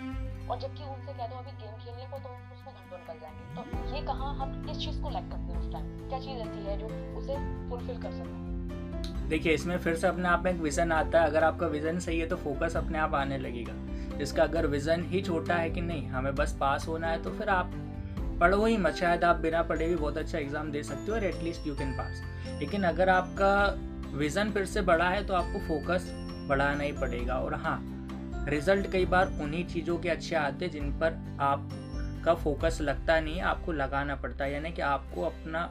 और 0.48 0.58
जबकि 0.58 0.84
उनसे 0.84 1.12
कह 1.12 1.26
दो, 1.26 1.36
अभी 1.36 1.50
गेम 1.50 1.76
खेलने 1.76 2.06
को 2.06 2.18
तो 2.18 2.28
उसमें 2.54 2.74
घंटों 2.74 2.98
निकल 2.98 3.20
जाएँगे। 3.20 3.54
तो 3.54 3.94
ये 3.94 4.02
कहाँ 4.02 4.34
हम 4.36 4.64
किस 4.66 4.78
चीज़ 4.78 5.02
को 5.02 5.10
लैक 5.10 5.30
करते 5.30 5.52
हैं 5.52 5.60
उस 5.60 5.72
टाइम 5.72 6.08
क्या 6.08 6.18
चीज़ 6.18 6.38
ऐसी 6.38 6.66
है 6.66 6.78
जो 6.78 6.86
उसे 7.18 7.36
फुलफिल 7.70 8.02
कर 8.02 8.12
सकते 8.12 8.53
देखिए, 9.28 9.52
इसमें 9.52 9.76
फिर 9.78 9.94
से 9.94 10.06
अपने 10.06 10.28
आप 10.28 10.44
में 10.44 10.50
एक 10.52 10.60
विजन 10.60 10.92
आता 10.92 11.20
है। 11.20 11.26
अगर 11.26 11.44
आपका 11.44 11.66
विजन 11.68 11.98
सही 11.98 12.18
है 12.18 12.26
तो 12.26 12.36
फोकस 12.36 12.76
अपने 12.76 12.98
आप 12.98 13.14
आने 13.14 13.38
लगेगा। 13.38 13.72
जिसका 14.18 14.42
अगर 14.42 14.66
विजन 14.66 15.04
ही 15.04 15.20
छोटा 15.22 15.54
है 15.54 15.70
कि 15.70 15.80
नहीं, 15.80 16.06
हमें 16.08 16.34
बस 16.34 16.56
पास 16.60 16.86
होना 16.88 17.08
है 17.08 17.22
तो 17.22 17.30
फिर 17.30 17.48
आप 17.48 17.72
पढ़ो 18.40 18.64
ही 18.64 18.76
मत। 18.76 18.94
शायद 18.94 19.24
आप 19.24 19.36
बिना 19.36 19.62
पढ़े 19.62 19.88
भी 19.88 19.96
बहुत 19.96 20.18
अच्छा 20.18 20.38
एग्ज़ाम 20.38 20.70
दे 20.70 20.82
सकते 20.82 21.10
हो 21.10 21.16
और 21.16 21.24
एटलीस्ट 21.24 21.66
यू 21.66 21.74
कैन 21.74 21.92
पास 21.92 22.22
लेकिन 22.60 22.82
अगर 22.84 23.08
आपका 23.08 24.16
विजन 24.16 24.50
फिर 24.50 24.64
से 24.66 24.82
बड़ा 24.82 25.08
है 25.08 25.24
तो 25.26 25.34
आपको 25.34 25.58
फोकस 25.60 26.10
बढ़ाना 26.48 26.84
ही 26.84 26.92
पड़ेगा। 26.92 27.34
और 27.34 27.54
हाँ 27.56 27.78
रिज़ल्ट 28.48 28.90
कई 28.92 29.06
बार 29.06 29.32
उन्हीं 29.42 29.64
चीज़ों 29.66 29.96
के 29.98 30.08
अच्छे 30.08 30.34
आते 30.36 30.68
जिन 30.68 30.90
पर 31.00 31.18
आपका 31.40 32.34
फोकस 32.34 32.78
लगता 32.80 33.18
नहीं, 33.20 33.40
आपको 33.42 33.72
लगाना 33.72 34.16
पड़ता 34.16 34.44
है। 34.44 34.52
यानी 34.52 34.72
कि 34.72 34.82
आपको 34.82 35.22
अपना 35.22 35.70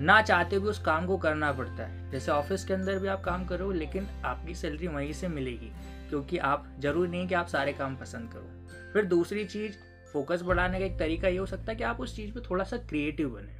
ना 0.00 0.20
चाहते 0.22 0.56
हुए 0.56 0.70
उस 0.70 0.78
काम 0.78 1.06
को 1.06 1.16
करना 1.18 1.52
पड़ता 1.52 1.86
है। 1.86 2.10
जैसे 2.10 2.30
ऑफ़िस 2.32 2.64
के 2.64 2.74
अंदर 2.74 2.98
भी 2.98 3.08
आप 3.08 3.22
काम 3.24 3.44
करो 3.44 3.70
लेकिन 3.72 4.06
आपकी 4.24 4.54
सैलरी 4.54 4.86
वहीं 4.86 5.12
से 5.12 5.28
मिलेगी, 5.28 5.70
क्योंकि 6.08 6.38
आप, 6.38 6.66
ज़रूरी 6.78 7.10
नहीं 7.10 7.28
कि 7.28 7.34
आप 7.34 7.46
सारे 7.46 7.72
काम 7.72 7.96
पसंद 7.96 8.32
करो। 8.32 8.92
फिर 8.92 9.04
दूसरी 9.04 9.44
चीज़, 9.44 9.72
फोकस 10.12 10.42
बढ़ाने 10.42 10.78
का 10.78 10.84
एक 10.84 10.98
तरीका 10.98 11.28
ये 11.28 11.38
हो 11.38 11.46
सकता 11.46 11.72
है 11.72 11.76
कि 11.76 11.84
आप 11.84 12.00
उस 12.00 12.16
चीज़ 12.16 12.32
पे 12.32 12.40
थोड़ा 12.40 12.64
सा 12.64 12.76
क्रिएटिव 12.76 13.28
बने। 13.28 13.56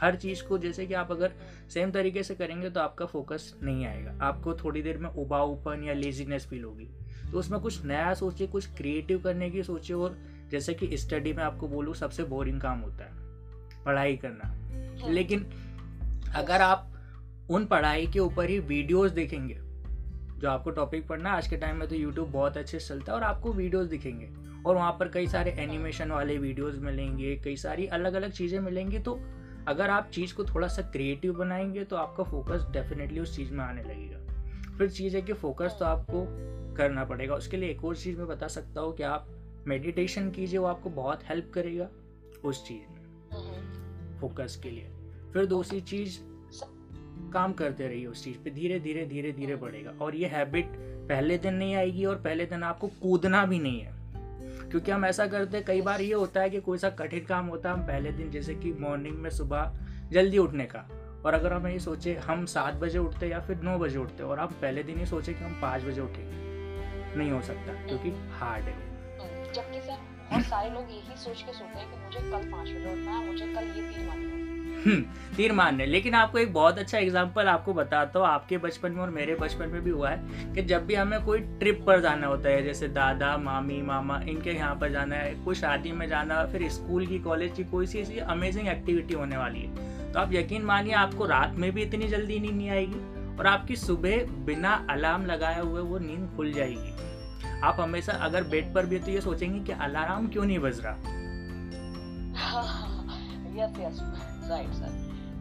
हर 0.00 0.16
चीज़ 0.16 0.42
को 0.44 0.58
जैसे 0.58 0.86
कि 0.86 0.94
आप 0.94 1.10
अगर 1.10 1.32
सेम 1.74 1.90
तरीके 1.90 2.22
से 2.22 2.34
करेंगे 2.34 2.70
तो 2.70 2.80
आपका 2.80 3.06
फोकस 3.06 3.54
नहीं 3.62 3.86
आएगा। 3.86 4.18
आपको 4.22 4.54
थोड़ी 4.54 4.82
देर 4.82 4.98
में 4.98 5.08
उबाऊपन 5.10 5.82
या 5.84 5.94
लेजीनेस 5.94 6.46
फील 6.46 6.64
होगी। 6.64 6.88
तो 7.32 7.38
उसमें 7.38 7.60
कुछ 7.60 7.84
नया 7.84 8.14
सोचिए, 8.14 8.46
कुछ 8.46 8.66
क्रिएटिव 8.66 9.18
करने 9.18 9.50
की 9.50 9.62
सोचिए, 9.62 9.96
और 9.96 10.16
जैसे 10.50 10.74
कि 10.74 10.96
स्टडी 10.96 11.32
में 11.32 11.42
आपको 11.44 11.68
बोलूँ, 11.68 11.94
सबसे 11.94 12.24
बोरिंग 12.24 12.60
काम 12.60 12.80
होता 12.80 13.04
है, 13.04 13.84
पढ़ाई 13.84 14.16
करना। 14.16 14.54
लेकिन 15.06 15.46
अगर 16.34 16.62
आप 16.62 16.92
उन 17.50 17.64
पढ़ाई 17.66 18.06
के 18.06 18.18
ऊपर 18.18 18.50
ही 18.50 18.58
वीडियोस 18.58 19.10
देखेंगे 19.10 19.58
जो 20.40 20.48
आपको 20.50 20.70
टॉपिक 20.70 21.06
पढ़ना 21.08 21.32
आज 21.32 21.46
के 21.48 21.56
टाइम 21.56 21.76
में 21.76 21.88
तो 21.88 21.94
यूट्यूब 21.94 22.30
बहुत 22.30 22.56
अच्छे 22.56 22.78
से 22.78 22.88
चलता 22.88 23.12
है 23.12 23.18
और 23.18 23.24
आपको 23.24 23.52
वीडियोस 23.52 23.86
दिखेंगे। 23.86 24.28
और 24.66 24.74
वहाँ 24.74 24.92
पर 24.92 25.08
कई 25.08 25.26
सारे 25.26 25.50
एनिमेशन 25.50 26.10
वाले 26.10 26.36
वीडियोस 26.38 26.74
मिलेंगे 26.78 27.34
कई 27.36 27.56
सारी 27.56 27.86
अलग 27.86 28.14
अलग 28.14 28.32
चीज़ें 28.32 28.58
मिलेंगी 28.60 28.98
तो 28.98 29.18
अगर 29.68 29.90
आप 29.90 30.10
चीज़ 30.10 30.34
को 30.34 30.44
थोड़ा 30.44 30.68
सा 30.68 30.82
क्रिएटिव 30.82 31.32
बनाएँगे 31.32 31.84
तो 31.84 31.96
आपका 31.96 32.24
फोकस 32.24 32.66
डेफिनेटली 32.70 33.20
उस 33.20 33.36
चीज़ 33.36 33.52
में 33.52 33.64
आने 33.64 33.82
लगेगा। 33.82 34.76
फिर 34.78 34.90
चीज़ 34.90 35.16
है 35.16 35.22
कि 35.22 35.32
फोकस 35.32 35.76
तो 35.78 35.84
आपको 35.84 36.24
करना 36.76 37.04
पड़ेगा। 37.04 37.34
उसके 37.34 37.56
लिए 37.56 37.70
एक 37.70 37.84
और 37.84 37.96
चीज़ 37.96 38.18
मैं 38.18 38.26
बता 38.26 38.48
सकता 38.48 38.80
हूँ 38.80 38.94
कि 38.96 39.02
आप 39.02 39.26
मेडिटेशन 39.66 40.30
कीजिए 40.30 40.58
वो 40.58 40.66
आपको 40.66 40.90
बहुत 40.90 41.24
हेल्प 41.24 41.50
करेगा 41.54 41.88
उस 42.44 42.66
चीज़ 42.68 42.88
में। 42.90 42.97
फोकस 44.20 44.60
के 44.62 44.70
लिए। 44.70 44.90
फिर 45.32 45.46
दूसरी 45.46 45.80
चीज़ 45.80 46.18
काम 47.32 47.52
करते 47.52 47.88
रहिए 47.88 48.06
उस 48.06 48.24
चीज़ 48.24 48.38
पे। 48.38 48.50
धीरे 48.50 48.80
धीरे 48.80 49.06
धीरे 49.06 49.32
धीरे 49.32 49.56
बढ़ेगा। 49.56 49.90
और 50.00 50.14
ये 50.14 50.26
हैबिट 50.26 50.66
पहले 51.08 51.38
दिन 51.38 51.54
नहीं 51.54 51.74
आएगी 51.74 52.04
और 52.04 52.16
पहले 52.16 52.46
दिन 52.46 52.62
आपको 52.62 52.86
कूदना 52.86 53.46
भी 53.46 53.58
नहीं 53.58 53.80
है। 53.80 53.98
क्योंकि 54.70 54.90
हम 54.90 55.04
ऐसा 55.04 55.26
करते 55.26 55.60
कई 55.60 55.80
बार 55.80 56.00
ये 56.00 56.14
होता 56.14 56.40
है 56.40 56.50
कि 56.50 56.60
कोई 56.60 56.78
सा 56.78 56.90
कठिन 56.90 57.24
काम 57.24 57.46
होता 57.46 57.70
है 57.70 57.76
हम 57.76 57.82
पहले 57.82 58.12
दिन 58.12 58.30
जैसे 58.30 58.54
कि 58.54 58.72
मॉर्निंग 58.72 59.16
में 59.16 59.30
सुबह 59.30 59.78
जल्दी 60.10 60.38
उठने 60.38 60.64
का। 60.64 60.88
और 61.26 61.34
अगर 61.34 61.52
हम 61.52 61.66
ये 61.66 61.78
सोचे 61.78 62.14
हम 62.14 62.46
सात 62.46 62.74
बजे 62.74 62.98
उठते 62.98 63.28
या 63.28 63.40
फिर 63.40 63.56
नौ 63.56 63.78
बजे 63.78 63.98
उठते 63.98 64.22
और 64.22 64.38
आप 64.38 64.52
पहले 64.52 64.82
दिन 64.82 64.98
ही 64.98 65.06
सोचे 65.06 65.32
कि 65.32 65.44
हम 65.44 65.60
पाँच 65.62 65.82
बजे 65.82 66.00
उठेंगे 66.00 66.48
नहीं 67.18 67.30
हो 67.30 67.42
सकता 67.42 67.86
क्योंकि 67.86 68.10
हार्ड 68.10 68.64
है। 68.64 68.72
हम्म, 68.72 69.52
जबकि 69.52 69.80
सर 69.80 70.07
बहुत 70.30 70.44
सारे 70.44 70.70
लोग 70.70 70.90
यही 70.90 71.16
सोच 71.16 71.42
के 71.42 71.52
सोते 71.52 71.78
हैं 71.78 71.90
कि 71.90 72.04
मुझे 72.04 72.30
कल 72.30 72.50
बजे 72.52 72.92
उठना 72.92 73.10
है 73.10 73.26
मुझे 73.26 73.46
कल 73.46 73.64
ये 73.64 74.06
मारना 74.06 74.38
हम्म, 74.84 75.02
तीर 75.36 75.52
लेकिन 75.86 76.14
आपको 76.14 76.38
एक 76.38 76.52
बहुत 76.52 76.78
अच्छा 76.78 76.98
एग्ज़ाम्पल 76.98 77.46
आपको 77.46 77.74
बताता 77.74 78.18
हूँ 78.18 78.26
आपके 78.26 78.58
बचपन 78.58 78.92
में 78.92 79.02
और 79.02 79.10
मेरे 79.10 79.34
बचपन 79.34 79.68
में 79.68 79.84
भी 79.84 79.90
हुआ 79.90 80.10
है 80.10 80.54
कि 80.54 80.62
जब 80.62 80.86
भी 80.86 80.94
हमें 80.94 81.24
कोई 81.24 81.38
ट्रिप 81.38 81.84
पर 81.86 82.00
जाना 82.00 82.26
होता 82.26 82.48
है 82.48 82.62
जैसे 82.62 82.88
दादा 82.88 83.36
मामी 83.36 83.82
मामा 83.82 84.20
इनके 84.28 84.50
यहाँ 84.50 84.74
पर 84.74 84.92
जाना 84.92 85.16
है 85.16 85.44
कोई 85.44 85.54
शादी 85.54 85.92
में 85.92 86.08
जाना 86.08 86.44
फिर 86.46 86.68
स्कूल 86.68 87.06
की 87.06 87.18
कॉलेज 87.18 87.52
की 87.56 87.64
कोई 87.64 87.86
सी 87.86 87.98
ऐसी 87.98 88.18
अमेजिंग 88.18 88.68
एक्टिविटी 88.68 89.14
होने 89.14 89.36
वाली 89.36 89.60
है 89.60 90.12
तो 90.12 90.18
आप 90.18 90.32
यकीन 90.32 90.62
मानिए 90.62 90.92
आपको 90.92 91.26
रात 91.26 91.54
में 91.56 91.72
भी 91.72 91.82
इतनी 91.82 92.08
जल्दी 92.08 92.40
नींद 92.40 92.54
नहीं 92.54 92.70
आएगी 92.70 93.00
और 93.36 93.46
आपकी 93.46 93.76
सुबह 93.76 94.24
बिना 94.24 94.86
अलार्म 94.90 95.26
लगाए 95.26 95.60
हुए 95.60 95.80
वो 95.80 95.98
नींद 95.98 96.30
खुल 96.36 96.52
जाएगी। 96.52 97.07
आप 97.64 97.80
हमेशा 97.80 98.12
अगर 98.24 98.44
बेड 98.44 98.74
पर 98.74 98.86
भी 98.86 98.98
तो 98.98 99.10
ये 99.10 99.20
सोचेंगे 99.20 99.60
कि 99.60 99.72
अलार्म 99.82 100.26
क्यों 100.28 100.44
नहीं 100.44 100.58
बज 100.58 100.80
रहा? 100.84 100.94
Yes 103.56 103.78
yes 103.78 103.98
right 104.50 104.72
sir 104.72 104.90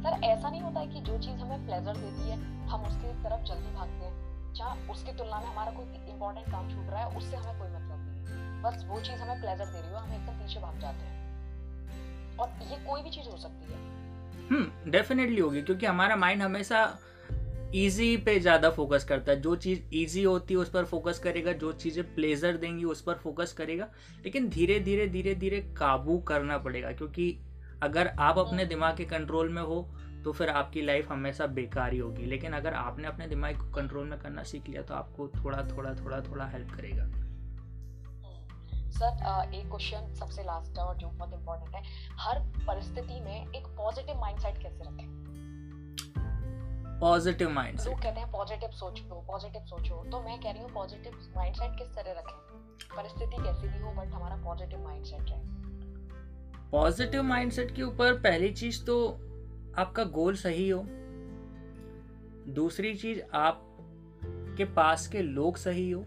sir 0.04 0.24
ऐसा 0.24 0.50
नहीं 0.50 0.62
होता 0.62 0.80
है 0.80 0.88
कि 0.88 1.02
जो 1.02 1.18
चीज़ 1.18 1.40
हमें 1.42 1.66
प्लेजर 1.66 1.98
देती 1.98 2.30
है 2.30 2.38
हम 2.68 2.82
उसकी 2.82 3.12
तरफ़ 3.24 3.44
जल्दी 3.44 3.76
भागते 3.76 4.06
हैं। 4.06 4.54
जहाँ 4.54 4.76
उसकी 4.90 5.12
तुलना 5.18 5.40
में 5.40 5.48
हमारा 5.48 5.72
कोई 5.72 5.86
इंपॉर्टेंट 6.14 6.48
काम 6.48 6.70
छूट 6.70 6.90
रहा 6.90 7.04
है 7.04 7.18
उससे 7.18 7.36
हमें 7.36 7.60
कोई 7.60 7.70
मतलब 7.70 7.98
नहीं 8.00 8.62
बस 8.64 8.86
वो 8.88 9.00
चीज़ 9.02 9.22
हमें 9.22 9.42
प्लेजर 9.42 9.66
दे 9.66 9.82
रही 9.82 9.92
हो 9.92 9.98
हम 9.98 10.14
एकदम 10.14 10.34
पीछे 10.34 10.60
भाग 10.60 10.80
जाते 10.80 11.06
हैं। 11.06 12.38
और 12.38 12.48
ये 12.72 12.78
कोई 12.88 13.04
भी 13.04 13.10
चीज़ 13.10 13.30
हो 13.30 13.38
सकती 13.38 13.74
है। 13.74 13.78
हम्म 14.50 14.92
डेफिनेटली 14.92 15.40
होगी 15.42 15.62
क्योंकि 15.62 15.86
हमारा 15.86 16.16
माइंड 16.16 16.42
हमेशा 16.42 17.00
इजी 17.76 18.16
पे 18.18 18.40
ज़्यादा 18.40 18.70
फोकस 18.70 19.04
करता 19.04 19.32
है। 19.32 19.42
जो 19.42 19.56
चीज़ 19.56 19.82
ईजी 19.94 20.24
होती 20.24 20.54
है 20.54 20.60
उस 20.60 20.70
पर 20.70 20.86
फोकस 20.86 21.20
करेगा। 21.20 21.52
जो 21.54 21.72
चीज़ें 21.74 22.04
प्लेजर 22.16 22.58
देंगी 22.58 22.84
उस 22.86 23.02
पर 23.02 23.16
फोकस 23.16 23.54
करेगा। 23.54 23.88
लेकिन 24.26 24.50
धीरे 24.50 24.80
धीरे 24.80 25.08
धीरे 25.08 25.36
धीरे 25.36 25.60
काबू 25.78 26.18
करना 26.28 26.58
पड़ेगा 26.58 26.92
क्योंकि 26.92 27.38
अगर 27.84 28.08
आप 28.08 28.38
अपने 28.40 28.66
दिमाग 28.66 28.98
के 28.98 29.06
कंट्रोल 29.06 29.50
में 29.50 29.62
हो 29.62 29.88
तो 30.24 30.32
फिर 30.32 30.50
आपकी 30.50 30.82
लाइफ 30.82 31.12
हमेशा 31.12 31.46
बेकार 31.48 31.94
ही 31.94 32.00
होगी। 32.00 32.26
लेकिन 32.26 32.54
अगर 32.54 32.74
आपने 32.74 33.08
अपने 33.08 33.28
दिमाग 33.28 33.58
को 33.58 33.72
कंट्रोल 33.72 34.08
में 34.08 34.20
करना 34.20 34.44
सीख 34.44 34.70
लिया 34.70 34.82
तो 34.82 34.94
आपको 34.94 35.28
थोड़ा 35.36 35.64
थोड़ा 35.68 35.94
थोड़ा 35.96 36.22
थोड़ा 36.22 36.46
हेल्प 36.46 36.72
करेगा। 36.72 37.06
सर 38.90 39.54
एक 39.54 39.68
क्वेश्चन 39.68 40.14
सबसे 40.16 40.44
लास्ट 40.44 40.78
है 40.80 40.86
और 40.86 40.98
जो 40.98 41.08
बहुत 41.10 41.34
इम्पोर्टेंट 41.34 41.76
है। 41.76 41.82
हर 42.20 42.40
परिस्थिति 42.68 43.20
में 43.22 43.54
एक 43.54 43.68
पॉजिटिव 43.78 44.20
माइंडसेट 44.22 44.62
कैसे 44.62 44.84
रखें? 44.84 45.47
पॉजिटिव 47.02 47.50
माइंड 47.50 47.80
लोग 47.80 48.02
कहते 48.02 48.20
हैं 48.20 48.32
पॉजिटिव 48.32 48.70
सोचो 48.70 49.22
पॉजिटिव 49.28 49.62
सोचो। 49.66 50.04
तो 50.12 50.22
मैं 50.22 50.40
कह 50.42 50.52
रही 50.52 50.62
हूँ 50.64 50.72
पॉजिटिव 50.72 51.34
माइंडसेट 51.38 51.78
किस 51.78 51.88
तरह 51.88 52.12
रखें? 52.12 52.38
परिस्थिति 52.98 53.44
कैसी 53.44 53.68
भी 53.68 53.80
हो 53.80 53.92
बट 53.92 54.08
हमारा 54.08 54.36
पॉजिटिव 54.36 54.84
माइंडसेट 54.84 55.22
रहे। 55.22 55.42
पॉजिटिव 56.72 57.24
माइंडसेट 57.24 57.76
के 57.76 57.84
ऊपर 57.84 58.14
पहली 58.14 58.54
चीज़ 58.54 58.86
तो 58.86 59.10
आपका 59.78 60.04
गोल 60.04 60.36
सही 60.36 60.70
हो। 60.70 60.84
दूसरी 62.54 62.96
चीज़ 62.96 63.22
आप 63.34 63.78
के 64.58 64.66
पास 64.66 65.08
के 65.08 65.22
लोग 65.22 65.58
सही 65.58 65.92
हो 65.92 66.04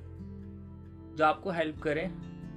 जो 1.16 1.24
आपको 1.24 1.50
हेल्प 1.50 1.82
करें 1.82 2.06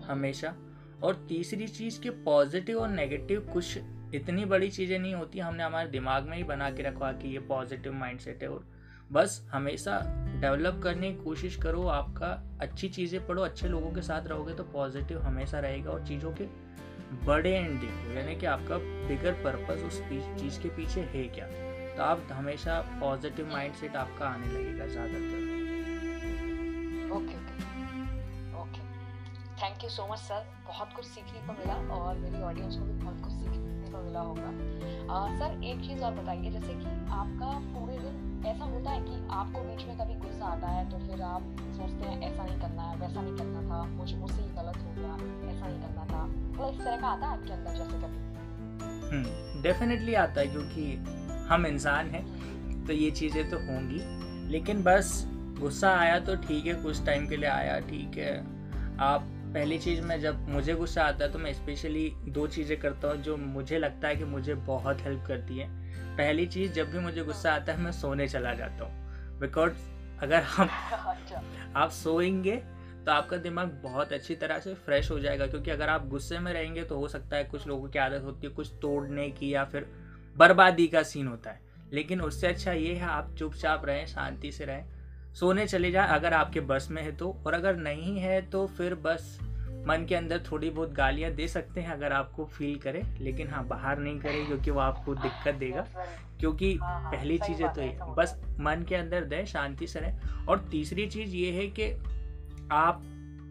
हमेशा। 0.01 0.55
और 1.03 1.25
तीसरी 1.29 1.67
चीज़ 1.67 2.01
के 2.01 2.09
पॉजिटिव 2.09 2.79
और 2.79 2.89
नेगेटिव 2.89 3.49
कुछ 3.53 3.77
इतनी 4.13 4.45
बड़ी 4.45 4.69
चीज़ें 4.69 4.97
नहीं 4.99 5.13
होती, 5.15 5.39
हमने 5.39 5.63
हमारे 5.63 5.89
दिमाग 5.89 6.27
में 6.29 6.37
ही 6.37 6.43
बना 6.43 6.69
के 6.71 6.83
रखवा 6.83 7.11
कि 7.13 7.27
ये 7.27 7.39
पॉजिटिव 7.47 7.93
माइंडसेट 7.93 8.43
है 8.43 8.49
और 8.49 8.65
बस 9.11 9.41
हमेशा 9.51 9.99
डेवलप 10.41 10.79
करने 10.83 11.11
की 11.11 11.23
कोशिश 11.23 11.55
करो, 11.63 11.83
आपका 11.87 12.27
अच्छी 12.61 12.89
चीज़ें 12.89 13.25
पढ़ो, 13.27 13.41
अच्छे 13.41 13.67
लोगों 13.67 13.91
के 13.91 14.01
साथ 14.01 14.27
रहोगे 14.27 14.53
तो 14.53 14.63
पॉजिटिव 14.73 15.21
हमेशा 15.21 15.59
रहेगा 15.59 15.91
और 15.91 16.05
चीज़ों 16.07 16.31
के 16.31 16.45
बड़े 17.25 17.51
एंड 17.51 17.79
देखो 17.81 18.13
यानी 18.13 18.35
कि 18.35 18.45
आपका 18.45 18.77
बिगर 19.07 19.33
पर्पस 19.43 19.83
उस 19.83 19.99
चीज़ 20.39 20.59
के 20.61 20.69
पीछे 20.75 21.01
है 21.13 21.23
क्या? 21.35 21.47
तो 21.97 22.03
आप 22.03 22.27
हमेशा 22.31 22.79
पॉजिटिव 23.01 23.51
माइंडसेट 23.51 23.95
आपका 23.95 24.25
आने 24.27 24.47
लगेगा 24.47 24.87
ज़्यादातर। 24.87 25.51
Okay 27.11 27.35
okay 27.35 27.55
okay 28.61 28.81
thank 29.61 29.83
you 29.83 29.89
so 29.89 30.07
much 30.11 30.19
sir 30.19 30.45
बहुत 30.67 30.93
कुछ 30.95 31.05
सीखने 31.05 31.45
को 31.47 31.53
मिला 31.53 31.75
और 31.95 32.17
मेरी 32.17 32.41
ऑडियंस 32.43 32.77
को 32.77 32.85
भी 32.85 32.93
बहुत 33.03 33.21
कुछ 33.23 33.33
सीखने 33.33 33.72
को 33.93 34.03
मिला 34.03 34.19
होगा। 34.19 34.51
सर 35.39 35.63
एक 35.63 35.79
चीज़ 35.79 36.03
और 36.03 36.13
बताइए 36.13 36.51
जैसे 36.51 36.73
कि 36.73 36.91
आपका 37.13 37.49
पूरे 37.73 37.97
दिन 37.97 38.45
ऐसा 38.47 38.65
होता 38.65 38.91
है 38.91 39.01
कि 39.01 39.27
आपको 39.31 39.59
बीच 39.59 39.85
में 39.87 39.97
कभी 39.97 40.15
गुस्सा 40.19 40.45
आता 40.45 40.67
है 40.67 40.89
तो 40.91 40.97
फिर 40.97 41.21
आप 41.21 41.43
सोचते 41.75 42.09
हैं 42.09 42.21
ऐसा 42.21 42.43
नहीं 42.43 42.59
करना 42.61 42.83
है 42.83 42.97
वैसा 42.99 43.21
नहीं 43.21 43.35
करना 43.37 43.61
था 43.69 43.83
मुझे 43.89 44.15
मुझसे 44.15 44.41
ही 44.41 44.49
गलत 44.49 44.77
हो 44.77 44.93
गया 44.97 45.13
ऐसा 45.51 45.67
नहीं 45.67 45.81
करना 45.81 46.05
था। 46.05 46.23
तो 46.57 46.71
इस 46.71 46.79
तरह 46.79 46.97
का 47.01 47.07
आता 47.07 47.27
है 47.27 47.37
आपके 47.37 47.53
अंदर 47.53 47.71
जैसे 47.71 47.97
कभी? 47.97 49.61
डेफिनेटली 49.61 50.13
हम्म, 50.13 50.23
आता 50.23 50.41
है 50.41 50.47
क्योंकि 50.47 50.93
हम 51.49 51.65
इंसान 51.65 52.09
हैं 52.09 52.23
तो 52.87 52.93
ये 52.93 53.11
चीज़ें 53.11 53.49
तो 53.49 53.57
होंगी। 53.57 54.01
लेकिन 54.51 54.83
बस 54.83 55.27
गुस्सा 55.59 55.95
आया 55.97 56.19
तो 56.19 56.35
ठीक 56.35 56.65
है 56.65 56.73
कुछ 56.73 57.05
टाइम 57.05 57.27
के 57.27 57.37
लिए 57.37 57.49
आया 57.49 57.79
ठीक 57.79 58.17
है। 58.17 58.33
आप 59.01 59.29
पहली 59.53 59.77
चीज़ 59.77 60.01
मैं 60.01 60.19
जब 60.21 60.47
मुझे 60.49 60.73
गुस्सा 60.73 61.03
आता 61.03 61.25
है 61.25 61.31
तो 61.31 61.39
मैं 61.39 61.53
स्पेशली 61.53 62.09
दो 62.27 62.45
चीज़ें 62.47 62.79
करता 62.79 63.07
हूँ 63.07 63.17
जो 63.17 63.35
मुझे 63.37 63.79
लगता 63.79 64.07
है 64.07 64.15
कि 64.15 64.23
मुझे 64.23 64.53
बहुत 64.55 65.01
हेल्प 65.01 65.23
करती 65.27 65.57
है। 65.57 65.67
पहली 66.17 66.45
चीज़ 66.45 66.71
जब 66.71 66.91
भी 66.91 66.99
मुझे 66.99 67.23
गुस्सा 67.23 67.53
आता 67.53 67.73
है 67.73 67.81
मैं 67.81 67.91
सोने 67.91 68.27
चला 68.27 68.53
जाता 68.53 68.85
हूँ। 68.85 69.39
बिकॉज़ 69.39 69.73
अगर 70.21 70.41
हम 70.41 70.69
अच्छा। 71.07 71.43
आप 71.75 71.89
सोएँगे 71.89 72.55
तो 73.05 73.11
आपका 73.11 73.37
दिमाग 73.37 73.67
बहुत 73.83 74.13
अच्छी 74.13 74.35
तरह 74.35 74.59
से 74.59 74.73
फ्रेश 74.75 75.11
हो 75.11 75.19
जाएगा 75.19 75.47
क्योंकि 75.47 75.71
अगर 75.71 75.89
आप 75.89 76.07
गुस्से 76.07 76.39
में 76.39 76.51
रहेंगे 76.53 76.83
तो 76.83 76.97
हो 76.97 77.07
सकता 77.07 77.37
है 77.37 77.43
कुछ 77.43 77.67
लोगों 77.67 77.89
की 77.89 77.99
आदत 77.99 78.23
होती 78.23 78.47
है 78.47 78.53
कुछ 78.53 78.71
तोड़ने 78.81 79.29
की 79.29 79.53
या 79.53 79.63
फिर 79.65 79.87
बर्बादी 80.37 80.87
का 80.87 81.03
सीन 81.03 81.27
होता 81.27 81.51
है। 81.51 81.61
लेकिन 81.93 82.21
उससे 82.21 82.47
अच्छा 82.47 82.71
ये 82.71 82.93
है 82.93 83.05
आप 83.05 83.35
चुपचाप 83.39 83.85
रहें 83.85 84.05
शांति 84.05 84.51
से 84.51 84.65
रहें। 84.65 84.85
सोने 85.33 85.67
चले 85.67 85.91
जाए 85.91 86.07
अगर 86.07 86.33
आपके 86.33 86.59
बस 86.59 86.87
में 86.91 87.01
है 87.03 87.11
तो। 87.11 87.43
और 87.47 87.53
अगर 87.53 87.75
नहीं 87.75 88.19
है 88.19 88.41
तो 88.41 88.67
फिर 88.67 88.95
बस 88.95 89.39
मन 89.87 90.05
के 90.09 90.15
अंदर 90.15 90.39
थोड़ी 90.51 90.69
बहुत 90.69 90.91
गालियाँ 90.91 91.31
दे 91.31 91.47
सकते 91.47 91.81
हैं 91.81 91.91
अगर 91.91 92.13
आपको 92.13 92.45
फील 92.45 92.77
करे। 92.77 93.01
लेकिन 93.19 93.49
हाँ 93.49 93.67
बाहर 93.67 93.99
नहीं 93.99 94.19
करे 94.19 94.45
क्योंकि 94.45 94.71
वो 94.71 94.79
आपको 94.79 95.15
दिक्कत 95.15 95.55
देगा। 95.55 95.85
क्योंकि 96.39 96.77
पहली 96.83 97.37
चीज़ 97.37 97.63
है 97.63 97.73
तो 97.73 97.81
ये, 97.81 97.99
बस 98.17 98.41
मन 98.59 98.85
के 98.89 98.95
अंदर 98.95 99.23
दे, 99.23 99.45
शांति 99.45 99.87
से 99.87 99.99
रहे। 99.99 100.45
और 100.49 100.59
तीसरी 100.59 101.07
चीज़ 101.07 101.35
ये 101.35 101.51
है 101.51 101.67
कि 101.67 101.91
आप, 102.71 103.01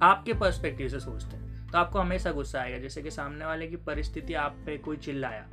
आपके 0.02 0.32
पर्सपेक्टिव 0.32 0.88
से 0.88 1.00
सोचते 1.00 1.36
हैं। 1.36 1.70
तो 1.70 1.78
आपको 1.78 1.98
हमेशा 1.98 2.32
गुस्सा 2.32 2.60
आएगा। 2.60 2.78
जैसे 2.78 3.02
कि 3.02 3.10
सामने 3.10 3.44
वाले 3.44 3.66
की 3.66 3.76
परिस्थिति 3.76 4.34
आप 4.34 4.56
पे 4.66 4.78
कोई 4.78 4.96
चिल्लाया 4.96 5.46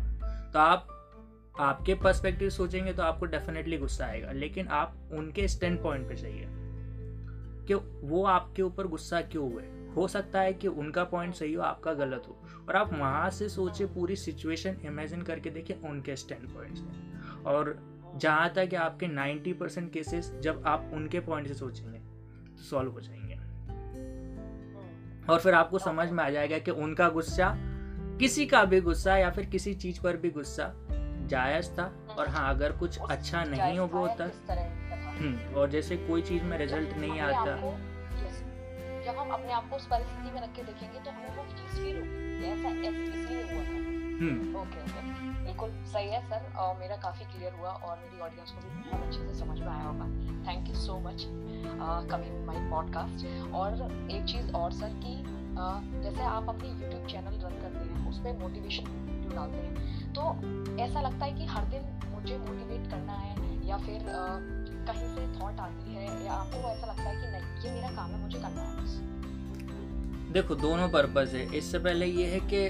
तो 0.53 0.59
आप 0.59 0.98
आपके 1.59 1.95
पर्सपेक्टिव 1.95 2.49
सोचेंगे 2.49 2.93
तो 2.93 3.03
आपको 3.03 3.25
डेफिनेटली 3.25 3.77
गुस्सा 3.77 4.05
आएगा, 4.05 4.31
लेकिन 4.31 4.67
आप 4.67 4.97
उनके 5.11 5.47
स्टैंड 5.47 5.83
पॉइंट 5.83 6.09
पे 6.09 6.15
चाहिए 6.15 6.45
कि 7.67 7.73
वो 8.07 8.23
आपके 8.25 8.61
ऊपर 8.61 8.87
गुस्सा 8.87 9.21
क्यों 9.21 9.53
हुए? 9.53 9.63
हो 9.95 10.07
सकता 10.07 10.41
है 10.41 10.53
कि 10.53 10.67
उनका 10.67 11.03
पॉइंट 11.03 11.33
सही 11.33 11.53
हो, 11.53 11.63
आपका 11.63 11.93
गलत 11.93 12.23
हो, 12.27 12.37
और 12.69 12.75
आप 12.75 12.93
वहाँ 12.93 13.29
से 13.29 13.49
सोचे 13.49 13.85
पूरी 13.85 14.15
सिचुएशन 14.15 14.77
इमेजिन 14.85 15.21
करके 15.21 15.49
देखिए 15.49 15.79
उनके 15.85 16.15
स्टैंड 16.15 16.49
पॉइंट 16.49 16.77
से। 16.77 16.83
और 17.43 17.79
जहाँ 18.15 18.49
तक 18.49 18.75
आपके 18.75 19.07
90 19.07 19.53
परसेंट 19.53 19.93
केसेस 19.93 20.33
जब 20.41 20.63
आप 20.65 20.91
उनके 20.93 21.19
पॉइंट 21.19 21.47
से 21.47 21.53
सोचेंगे 21.53 21.99
सॉल्व 22.57 22.91
हो 22.91 22.99
जाएँगे। 23.01 23.35
और 25.33 25.39
फिर 25.39 25.53
आपको 25.53 25.79
समझ 25.79 26.09
में 26.09 26.23
आ 26.23 26.29
जाएगा 26.29 26.59
कि 26.59 26.71
उनका 26.71 27.09
गुस्सा 27.09 27.55
किसी 28.19 28.45
का 28.45 28.63
भी 28.63 28.81
गुस्सा 28.81 29.17
या 29.17 29.29
फिर 29.29 29.45
किसी 29.45 29.73
चीज़ 29.73 30.01
पर 30.01 30.17
भी 30.17 30.29
गुस्सा 30.29 30.85
जायज़ 31.29 31.69
था 31.77 31.91
और 32.17 32.27
हाँ 32.29 32.49
अगर 32.49 32.71
कुछ 32.77 32.99
अच्छा 33.09 33.43
नहीं 33.45 33.77
हो 33.79 33.87
गया 33.87 33.99
होता। 33.99 34.23
हम्म, 35.19 35.55
और 35.55 35.69
जैसे 35.69 35.97
कोई 36.07 36.21
चीज़ 36.21 36.43
में 36.43 36.57
रिज़ल्ट 36.57 36.97
नहीं 36.97 37.19
आता। 37.21 37.55
जब 39.05 39.17
हम 39.19 39.29
अपने 39.31 39.51
आप 39.53 39.69
को 39.69 39.75
उस 39.75 39.85
परिस्थिति 39.87 40.31
में 40.31 40.41
रख 40.41 40.55
के 40.55 40.63
देखेंगे 40.63 40.99
तो 40.99 41.11
हमें 41.11 41.35
वो 41.37 41.43
चीज़ 41.51 41.73
फील 41.75 41.95
होगी। 41.97 42.27
ऐसा 42.49 42.69
इसलिए 42.69 43.43
हुआ 43.51 43.63
था। 43.63 43.77
ओके 44.59 44.79
ओके 44.79 45.01
बिल्कुल 45.43 45.69
सही 45.87 46.09
है 46.09 46.21
सर 46.29 46.41
और 46.57 46.77
मेरा 46.79 46.95
काफ़ी 47.03 47.25
क्लियर 47.25 47.53
हुआ 47.59 47.69
और 47.69 47.97
मेरी 47.97 48.19
ऑडियंस 48.21 48.51
को 48.51 48.61
भी 48.61 48.89
बहुत 48.89 49.05
अच्छे 49.07 49.19
से 49.19 49.33
समझ 49.39 49.59
में 49.59 49.67
आया 49.67 49.83
होगा। 49.83 50.05
Thank 50.47 50.69
you 50.69 50.75
so 50.75 50.97
much 50.99 51.25
coming 52.11 52.45
my 52.45 52.69
podcast 52.71 53.25
और 53.53 53.69
एक 54.11 54.25
चीज़ 54.25 54.51
और 54.53 54.71
सर 54.71 54.91
कि 55.05 55.13
uh, 55.59 55.79
जैसे 56.03 56.21
आप 56.23 56.49
अपनी 56.49 56.69
यूट्यूब 56.69 57.07
चैनल 57.07 57.39
रन 57.45 57.55
करते 57.61 57.79
हैं 57.79 58.09
उस 58.09 58.19
पर 58.19 58.37
मोटिवेशन 58.41 58.83
वीडियो 58.83 59.31
डालते 59.31 59.57
हैं। 59.57 59.73
तो 60.15 60.21
ऐसा 60.81 61.01
लगता 61.01 61.25
है 61.25 61.33
कि 61.33 61.45
हर 61.45 61.65
दिन 61.65 61.81
मुझे 62.11 62.37
मोटिवेट 62.37 62.91
करना 62.91 63.13
है 63.13 63.67
या 63.67 63.77
फिर 63.77 63.95
uh, 63.95 64.59
कहीं 64.87 65.07
से 65.15 65.39
थॉट 65.39 65.59
आती 65.59 65.95
है 65.95 66.25
या 66.25 66.31
आपको 66.31 66.57
ऐसा 66.57 66.87
लगता 66.87 67.03
है 67.03 67.15
कि 67.15 67.27
नहीं 67.31 67.63
ये 67.63 67.71
मेरा 67.71 67.89
काम 67.89 68.11
है 68.11 68.21
मुझे 68.23 68.39
करना 68.39 68.61
है 68.61 68.83
बस। 68.83 68.99
देखो 70.33 70.55
दोनों 70.55 70.89
पर्पज़ 70.89 71.35
है। 71.35 71.57
इससे 71.57 71.79
पहले 71.79 72.05
ये 72.05 72.25
है 72.25 72.39
कि 72.39 72.65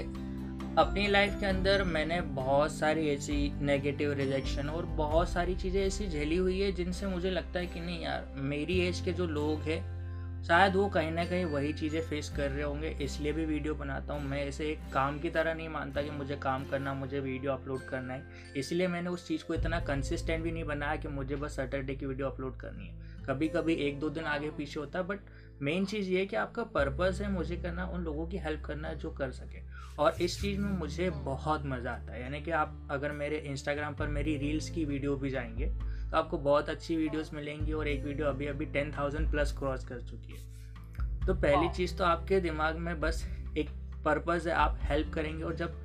अपनी 0.78 1.06
लाइफ 1.06 1.40
के 1.40 1.46
अंदर 1.46 1.84
मैंने 1.84 2.20
बहुत 2.20 2.72
सारी 2.72 3.08
ऐसी 3.08 3.52
नेगेटिव 3.60 4.12
रिजेक्शन 4.12 4.68
और 4.68 4.86
बहुत 4.86 5.28
सारी 5.28 5.54
चीज़ें 5.54 5.86
ऐसी 5.86 6.06
झेली 6.08 6.36
हुई 6.36 6.60
है 6.60 6.72
जिनसे 6.72 7.06
मुझे 7.06 7.30
लगता 7.30 7.58
है 7.58 7.66
कि 7.66 7.80
नहीं 7.80 8.02
यार 8.02 8.34
मेरी 8.36 8.78
एज 8.80 9.00
के 9.00 9.12
जो 9.12 9.26
लोग 9.26 9.60
हैं 9.60 9.99
शायद 10.46 10.76
वो 10.76 10.88
कहीं 10.88 11.10
ना 11.10 11.24
कहीं 11.24 11.44
वही 11.44 11.72
चीज़ें 11.72 12.00
फेस 12.00 12.28
कर 12.36 12.50
रहे 12.50 12.62
होंगे, 12.62 12.88
इसलिए 12.88 13.32
भी 13.32 13.44
वीडियो 13.44 13.74
बनाता 13.74 14.14
हूँ। 14.14 14.22
मैं 14.22 14.46
इसे 14.46 14.66
एक 14.66 14.78
काम 14.92 15.18
की 15.18 15.30
तरह 15.30 15.54
नहीं 15.54 15.68
मानता 15.68 16.02
कि 16.02 16.10
मुझे 16.10 16.36
काम 16.36 16.64
करना, 16.64 16.94
मुझे 16.94 17.20
वीडियो 17.20 17.52
अपलोड 17.52 17.80
करना 17.80 18.14
है। 18.14 18.52
इसलिए 18.56 18.88
मैंने 18.88 19.10
उस 19.10 19.26
चीज़ 19.28 19.44
को 19.44 19.54
इतना 19.54 19.80
कंसिस्टेंट 19.80 20.42
भी 20.44 20.52
नहीं 20.52 20.64
बनाया 20.64 20.96
कि 20.96 21.08
मुझे 21.08 21.36
बस 21.36 21.56
सैटरडे 21.56 21.94
की 21.94 22.06
वीडियो 22.06 22.26
अपलोड 22.26 22.56
करनी 22.56 22.86
है। 22.86 23.24
कभी 23.26 23.48
कभी 23.48 23.74
एक 23.74 24.00
दो 24.00 24.10
दिन 24.10 24.24
आगे 24.24 24.50
पीछे 24.50 24.80
होता 24.80 24.98
है 24.98 25.06
बट 25.06 25.20
मेन 25.62 25.84
चीज़ 25.84 26.08
ये 26.10 26.18
है 26.18 26.26
कि 26.26 26.36
आपका 26.36 26.62
पर्पज़ 26.64 27.22
है 27.22 27.30
मुझे 27.30 27.56
करना, 27.56 27.86
उन 27.86 28.02
लोगों 28.02 28.26
की 28.26 28.38
हेल्प 28.38 28.62
करना 28.64 28.88
है 28.88 28.98
जो 28.98 29.10
कर 29.10 29.30
सके। 29.30 29.58
और 29.98 30.16
इस 30.22 30.40
चीज़ 30.42 30.60
में 30.60 30.70
मुझे 30.70 31.10
बहुत 31.10 31.66
मज़ा 31.66 31.90
आता 31.90 32.12
है। 32.12 32.22
यानी 32.22 32.40
कि 32.40 32.50
आप 32.50 32.88
अगर 32.90 33.12
मेरे 33.12 33.38
इंस्टाग्राम 33.38 33.94
पर 33.94 34.08
मेरी 34.08 34.36
रील्स 34.36 34.70
की 34.70 34.84
वीडियो 34.84 35.16
भी 35.16 35.30
जाएँगे 35.30 35.72
तो 36.10 36.16
आपको 36.16 36.38
बहुत 36.38 36.68
अच्छी 36.68 36.96
वीडियोस 36.96 37.30
मिलेंगी 37.34 37.72
और 37.72 37.88
एक 37.88 38.04
वीडियो 38.04 38.26
अभी 38.26 38.46
अभी 38.46 38.66
टेन 38.66 38.92
थाउज़ेंड 38.98 39.30
प्लस 39.30 39.52
क्रॉस 39.58 39.84
कर 39.84 40.00
चुकी 40.00 40.32
है। 40.32 41.26
तो 41.26 41.34
पहली 41.34 41.68
चीज़ 41.68 41.96
तो 41.96 42.04
आपके 42.04 42.40
दिमाग 42.40 42.76
में 42.76 43.00
बस 43.00 43.24
एक 43.58 43.70
पर्पज़ 44.04 44.48
है 44.48 44.54
आप 44.54 44.78
हेल्प 44.82 45.12
करेंगे 45.14 45.44
और 45.44 45.54
जब 45.54 45.76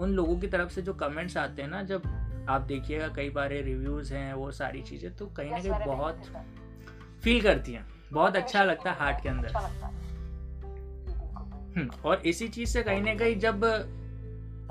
उन 0.00 0.10
लोगों 0.10 0.36
की 0.40 0.46
तरफ़ 0.46 0.70
से 0.72 0.82
जो 0.82 0.94
कमेंट्स 0.94 1.36
आते 1.36 1.62
हैं 1.62 1.68
ना 1.68 1.82
जब 1.82 2.02
आप 2.48 2.60
देखिएगा 2.60 3.08
कई 3.08 3.30
बार 3.30 3.50
रिव्यूज़ 3.50 4.12
हैं 4.14 4.32
वो 4.34 4.50
सारी 4.52 4.82
चीज़ें 4.82 5.14
तो 5.16 5.26
कहीं 5.26 5.50
ना 5.50 5.58
कहीं 5.58 5.84
बहुत 5.86 6.22
फील 7.22 7.40
करती 7.42 7.72
हैं। 7.72 7.86
बहुत 8.12 8.36
अच्छा 8.36 8.64
लगता 8.64 8.90
है 8.90 8.96
हार्ट 8.98 9.22
के 9.22 9.28
अंदर। 9.28 9.48
अच्छा 9.48 9.90
हम्म, 11.76 11.88
और 12.04 12.22
इसी 12.26 12.48
चीज़ 12.48 12.70
से 12.70 12.82
कहीं 12.82 13.02
ना 13.02 13.14
कहीं 13.14 13.38
जब 13.38 13.64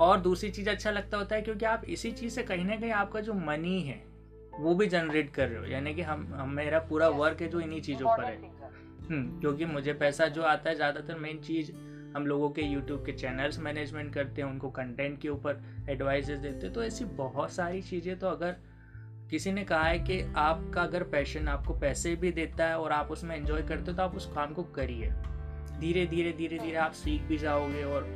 और 0.00 0.20
दूसरी 0.20 0.50
चीज़ 0.50 0.70
अच्छा 0.70 0.90
लगता 0.90 1.16
होता 1.16 1.36
है 1.36 1.42
क्योंकि 1.42 1.64
आप 1.64 1.84
इसी 1.84 2.10
चीज़ 2.12 2.34
से 2.34 2.42
कहीं 2.42 2.64
ना 2.64 2.76
कहीं 2.76 2.92
आपका 2.92 3.20
जो 3.20 3.34
मनी 3.34 3.80
है 3.82 4.11
वो 4.52 4.74
भी 4.74 4.86
जनरेट 4.86 5.30
कर 5.30 5.48
रहे 5.48 5.58
हो 5.58 5.64
यानी 5.66 5.94
कि 5.94 6.02
हम, 6.02 6.26
हम 6.34 6.50
मेरा 6.50 6.78
पूरा 6.80 7.08
वर्क 7.10 7.40
है 7.42 7.48
जो 7.48 7.60
इन्हीं 7.60 7.80
चीज़ों 7.82 8.16
पर 8.16 8.24
है। 8.24 8.36
हम्म 9.02 9.40
क्योंकि 9.40 9.64
मुझे 9.66 9.92
पैसा 9.94 10.26
जो 10.28 10.42
आता 10.44 10.70
है 10.70 10.76
ज़्यादातर 10.76 11.18
मेन 11.18 11.38
चीज़ 11.40 11.72
हम 12.16 12.26
लोगों 12.26 12.48
के 12.50 12.62
यूट्यूब 12.62 13.04
के 13.06 13.12
चैनल्स 13.12 13.58
मैनेजमेंट 13.58 14.12
करते 14.14 14.42
हैं 14.42 14.48
उनको 14.48 14.70
कंटेंट 14.70 15.20
के 15.20 15.28
ऊपर 15.28 15.62
एडवाइजेस 15.90 16.38
देते 16.38 16.66
हैं। 16.66 16.72
तो 16.74 16.82
ऐसी 16.84 17.04
बहुत 17.16 17.52
सारी 17.52 17.82
चीज़ें 17.82 18.18
तो 18.18 18.28
अगर 18.28 18.56
किसी 19.30 19.52
ने 19.52 19.64
कहा 19.64 19.84
है 19.84 19.98
कि 19.98 20.20
आपका 20.36 20.82
अगर 20.82 21.02
पैशन 21.10 21.48
आपको 21.48 21.74
पैसे 21.74 22.14
भी 22.16 22.32
देता 22.32 22.66
है 22.66 22.78
और 22.78 22.92
आप 22.92 23.10
उसमें 23.10 23.36
एंजॉय 23.36 23.62
करते 23.62 23.90
हो 23.90 23.96
तो 23.96 24.02
आप 24.02 24.16
उस 24.16 24.26
काम 24.34 24.52
को 24.54 24.62
करिए। 24.76 25.10
धीरे 25.80 26.06
धीरे 26.06 26.32
धीरे 26.32 26.58
धीरे 26.58 26.76
आप 26.78 26.92
सीख 26.94 27.22
भी 27.22 27.38
जाओगे 27.38 27.82
और 27.84 28.06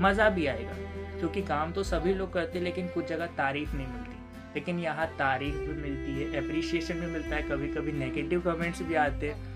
मज़ा 0.00 0.28
भी 0.30 0.46
आएगा। 0.46 0.76
क्योंकि 1.18 1.42
काम 1.42 1.72
तो 1.72 1.82
सभी 1.84 2.14
लोग 2.14 2.32
करते 2.32 2.58
हैं 2.58 2.64
लेकिन 2.64 2.88
कुछ 2.88 3.06
जगह 3.06 3.26
तारीफ़ 3.36 3.76
नहीं 3.76 3.86
मिलती। 3.86 4.11
लेकिन 4.54 4.78
यहाँ 4.78 5.06
तारीफ़ 5.06 5.56
भी 5.56 5.80
मिलती 5.82 6.12
है 6.12 6.44
अप्रिसिएशन 6.44 6.94
भी 6.94 7.06
मिलता 7.06 7.36
है 7.36 7.42
कभी 7.42 7.68
कभी 7.68 7.92
नेगेटिव 7.92 8.40
कमेंट्स 8.40 8.82
भी 8.82 8.94
आते 8.94 9.30
हैं 9.30 9.50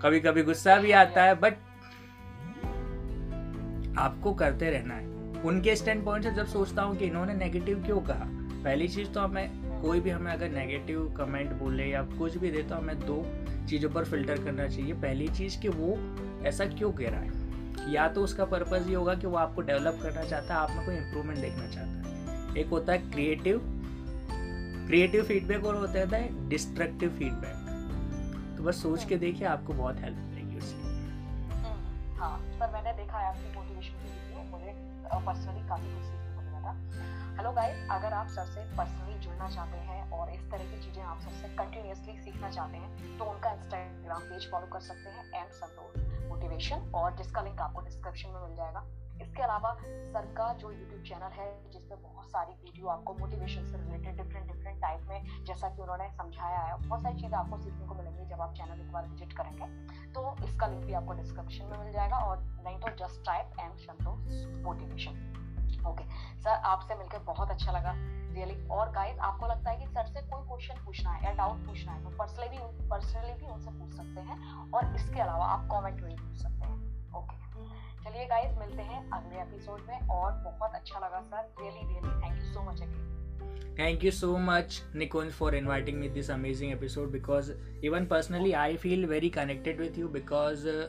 कभी 0.00 0.20
कभी 0.20 0.42
गुस्सा 0.42 0.76
भी 0.76 0.92
आता 0.92 1.22
है 1.22 1.34
बट 1.34 1.54
आपको 3.98 4.32
करते 4.34 4.70
रहना 4.70 4.94
है। 4.94 5.42
उनके 5.42 5.76
स्टैंड 5.76 6.04
पॉइंट 6.04 6.24
से 6.24 6.30
जब 6.30 6.46
सोचता 6.46 6.82
हूँ 6.82 6.96
कि 6.96 7.04
इन्होंने 7.04 7.34
नेगेटिव 7.34 7.82
क्यों 7.84 8.00
कहा, 8.00 8.24
पहली 8.64 8.88
चीज़ 8.88 9.08
तो 9.08 9.20
हमें 9.20 9.80
कोई 9.82 10.00
भी 10.00 10.10
हमें 10.10 10.32
अगर 10.32 10.48
नेगेटिव 10.48 11.14
कमेंट 11.18 11.52
बोले 11.52 11.84
या 11.84 12.02
कुछ 12.02 12.36
भी 12.36 12.50
दे 12.50 12.62
तो 12.62 12.74
हमें 12.74 12.98
दो 13.00 13.22
चीज़ों 13.68 13.90
पर 13.90 14.04
फ़िल्टर 14.04 14.42
करना 14.44 14.68
चाहिए। 14.68 14.92
पहली 14.92 15.28
चीज़ 15.28 15.60
कि 15.60 15.68
वो 15.68 15.98
ऐसा 16.46 16.64
क्यों 16.64 16.92
कह 16.92 17.10
रहा 17.10 17.20
है? 17.20 17.92
या 17.92 18.08
तो 18.08 18.22
उसका 18.22 18.44
पर्पज़ 18.44 18.88
ये 18.88 18.94
होगा 18.94 19.14
कि 19.14 19.26
वो 19.26 19.36
आपको 19.36 19.60
डेवलप 19.60 19.98
करना 20.02 20.24
चाहता 20.24 20.54
है, 20.54 20.60
आप 20.60 20.70
में 20.70 20.84
कोई 20.86 20.94
इम्प्रूवमेंट 20.94 21.38
देखना 21.40 21.66
चाहता 21.66 22.08
है। 22.08 22.56
एक 22.56 22.66
होता 22.66 22.92
है 22.92 22.98
क्रिएटिव 22.98 23.58
क्रिएटिव 24.88 25.24
फीडबैक 25.24 25.64
और 25.66 25.76
होता 25.76 26.16
है 26.16 26.48
डिस्ट्रक्टिव 26.48 27.10
फीडबैक 27.18 27.56
तो 28.56 28.62
बस 28.64 28.82
सोच 28.82 29.04
के 29.04 29.16
देखिए 29.18 29.46
आपको 29.46 29.72
बहुत 29.74 29.96
हेल्प 30.00 30.18
मिलेगी 30.18 30.58
उससे। 30.58 30.76
हम्म, 30.76 31.80
हाँ 32.20 32.38
सर 32.58 32.72
मैंने 32.72 32.92
देखा 33.02 33.18
है 33.18 33.26
आपकी 33.26 33.54
मोटिवेशन 33.56 34.06
पर्सनली 35.26 35.68
काफ़ी 35.68 35.94
कुछ 35.94 36.06
हेलो 37.38 37.50
गाइस 37.52 37.90
अगर 37.90 38.12
आप 38.12 38.28
सर 38.28 38.46
से 38.46 38.60
पर्सनली 38.76 39.18
जुड़ना 39.24 39.48
चाहते 39.48 39.78
हैं 39.88 40.10
और 40.12 40.30
इस 40.30 40.40
तरह 40.50 40.70
की 40.70 40.80
चीज़ें 40.84 41.02
आप 41.02 41.18
सर 41.20 41.32
से 41.42 41.48
कंटिन्यूसली 41.56 42.16
सीखना 42.22 42.50
चाहते 42.50 42.76
हैं 42.76 43.18
तो 43.18 43.24
उनका 43.24 43.50
इंस्टाग्राम 43.52 44.22
पेज 44.30 44.50
फॉलो 44.50 44.66
कर 44.72 44.80
सकते 44.86 45.10
हैं 45.10 45.24
एम 45.42 45.52
संतोष 45.58 45.92
मोटिवेशन 46.30 46.90
और 46.94 47.16
जिसका 47.16 47.42
लिंक 47.42 47.60
आपको 47.60 47.80
डिस्क्रिप्शन 47.80 48.28
में 48.28 48.40
मिल 48.40 48.56
जाएगा। 48.56 48.82
इसके 49.20 49.42
अलावा 49.42 49.74
सर 49.82 50.26
का 50.36 50.52
जो 50.54 50.70
यूट्यूब 50.70 51.02
चैनल 51.02 51.32
है 51.34 51.48
जिसमें 51.70 52.02
बहुत 52.02 52.26
सारी 52.26 52.52
वीडियो 52.54 52.86
आपको 52.88 53.14
मोटिवेशन 53.14 53.64
से 53.64 53.78
रिलेटेड 53.78 54.16
डिफरेंट 54.16 54.46
डिफरेंट 54.46 54.80
टाइप 54.82 55.06
में, 55.08 55.44
जैसा 55.46 55.68
कि 55.68 55.82
उन्होंने 55.82 56.08
समझाया 56.12 56.60
है, 56.60 56.76
बहुत 56.78 57.02
सारी 57.02 57.20
चीज़ें 57.20 57.36
आपको 57.38 57.58
सीखने 57.58 57.86
को 57.86 57.94
मिलेंगी 57.94 58.26
जब 58.26 58.40
आप 58.40 58.54
चैनल 58.54 58.80
एक 58.80 58.92
बार 58.92 59.06
विज़िट 59.08 59.32
करेंगे। 59.32 59.66
तो 60.12 60.34
इसका 60.44 60.66
लिंक 60.66 60.84
भी 60.84 60.92
आपको 60.94 61.12
डिस्क्रिप्शन 61.14 61.64
में 61.64 61.78
मिल 61.78 61.92
जाएगा 61.92 62.18
और 62.18 62.42
नहीं 62.64 62.78
तो 62.78 62.94
just 62.98 63.24
type 63.26 63.56
M 63.60 63.76
Santosh 63.78 64.44
motivation 64.64 65.24
okay 65.86 66.04
sir 66.42 66.50
आपसे 66.50 66.94
मिलकर 66.94 67.18
बहुत 67.24 67.50
अच्छा 67.50 67.72
लगा। 67.72 67.92
रियली 68.28 68.54
और 68.68 68.90
गाइस 68.92 69.18
आपको 69.18 69.46
लगता 69.46 69.70
है 69.70 69.76
कि 69.76 69.86
सर 69.86 70.06
से 70.06 70.20
कोई 70.22 70.42
क्वेश्चन 70.48 70.84
पूछना 70.84 71.10
है 71.10 71.24
या 71.24 71.32
डाउट 71.34 71.64
पूछना 71.66 71.92
है 71.92 72.02
तो 72.04 72.10
पर्सनली 72.18 72.48
भी 72.48 72.88
पर्सनली 72.88 73.32
भी 73.34 73.52
उनसे 73.52 73.70
पूछ 73.70 73.94
सकते 73.96 74.20
हैं 74.20 74.70
और 74.72 74.94
इसके 74.94 75.20
अलावा 75.20 75.46
आप 75.46 75.68
कमेंट 75.72 76.00
में 76.02 76.10
भी 76.10 76.16
पूछ 76.16 76.42
सकते 76.42 76.66
हैं। 76.66 77.12
ओके 77.14 77.47
चलिए 78.08 78.26
गाइस 78.26 78.58
मिलते 78.58 78.82
हैं 78.82 79.10
अगले 79.10 79.40
एपिसोड 79.40 79.80
में 79.88 80.08
और 80.08 80.32
बहुत 80.32 80.74
अच्छा 80.74 80.98
लगा 80.98 81.20
sir 81.20 81.54
really 81.60 81.88
really 81.88 82.08
thank 82.08 82.38
you 82.38 82.52
so 82.52 82.62
much 82.70 82.82
again 82.82 83.98
you 84.04 84.12
so 84.12 84.30
much 84.46 84.78
nikunj 85.02 85.34
for 85.40 85.50
inviting 85.58 85.98
me 86.02 86.08
this 86.14 86.30
amazing 86.36 86.72
episode 86.76 87.12
because 87.12 87.50
even 87.88 88.06
personally 88.06 88.54
i 88.54 88.76
feel 88.84 89.04
very 89.08 89.30
connected 89.30 89.82
with 89.84 89.98
you 90.02 90.08
because 90.14 90.64
uh, 90.66 90.86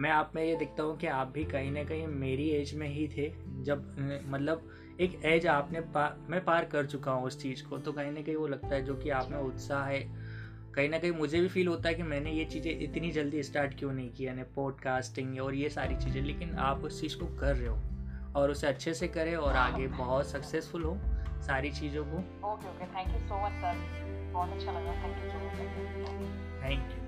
मैं 0.00 0.10
आप 0.10 0.32
में 0.34 0.44
ये 0.44 0.56
दिखता 0.56 0.82
हूँ 0.82 0.96
कि 0.96 1.06
आप 1.06 1.28
भी 1.28 1.44
कहीं 1.44 1.72
ना 1.72 1.84
कहीं 1.84 2.06
मेरी 2.06 2.48
एज 2.50 2.74
में 2.74 2.88
ही 2.88 3.08
थे। 3.08 3.34
जब 3.62 3.96
मतलब 4.26 4.70
एक 5.00 5.20
एज 5.24 5.46
आपने 5.46 5.80
पार 5.80 6.16
मैं 6.28 6.44
पार 6.44 6.64
कर 6.64 6.86
चुका 6.86 7.12
हूँ 7.12 7.24
उस 7.24 7.42
चीज़ 7.42 7.64
को 7.64 7.78
तो 7.78 7.92
कहीं 7.92 8.12
ना 8.12 8.22
कहीं 8.22 8.36
वो 8.36 8.46
लगता 8.46 8.68
है 8.68 8.84
जो 8.84 8.94
कि 8.94 9.10
आप 9.10 9.30
में 9.30 9.38
उत्साह 9.38 9.84
है 9.84 10.31
कहीं 10.74 10.88
ना 10.88 10.98
कहीं 10.98 11.12
मुझे 11.12 11.40
भी 11.40 11.48
फील 11.48 11.68
होता 11.68 11.88
है 11.88 11.94
कि 11.94 12.02
मैंने 12.02 12.30
ये 12.32 12.44
चीज़ें 12.44 12.70
इतनी 12.72 13.10
जल्दी 13.10 13.42
स्टार्ट 13.42 13.78
क्यों 13.78 13.92
नहीं 13.92 14.10
की? 14.10 14.26
यानी 14.26 14.42
पॉडकास्टिंग 14.54 15.40
और 15.40 15.54
ये 15.54 15.68
सारी 15.70 15.96
चीज़ें 15.96 16.22
लेकिन 16.22 16.54
आप 16.60 16.84
उस 16.84 17.00
चीज़ 17.00 17.16
को 17.16 17.26
कर 17.40 17.56
रहे 17.56 17.68
हो 17.68 17.76
और 18.36 18.50
उसे 18.50 18.66
अच्छे 18.66 18.94
से 18.94 19.08
करें 19.08 19.34
और 19.36 19.56
आगे 19.56 19.86
बहुत 19.88 20.30
सक्सेसफुल 20.30 20.82
हो 20.82 20.96
सारी 21.46 21.70
चीज़ों 21.72 22.04
को। 22.04 22.18
Okay 22.48 22.68
okay 22.68 22.86
thank 22.86 23.08
you 23.08 23.20
so 23.28 23.44
much 23.46 23.60
sir 23.62 24.32
बहुत 24.32 24.52
अच्छा 24.52 24.72
लगा. 24.72 24.92
Thank 25.02 25.16
you 25.16 25.30
thank 26.62 26.92
you 26.92 27.01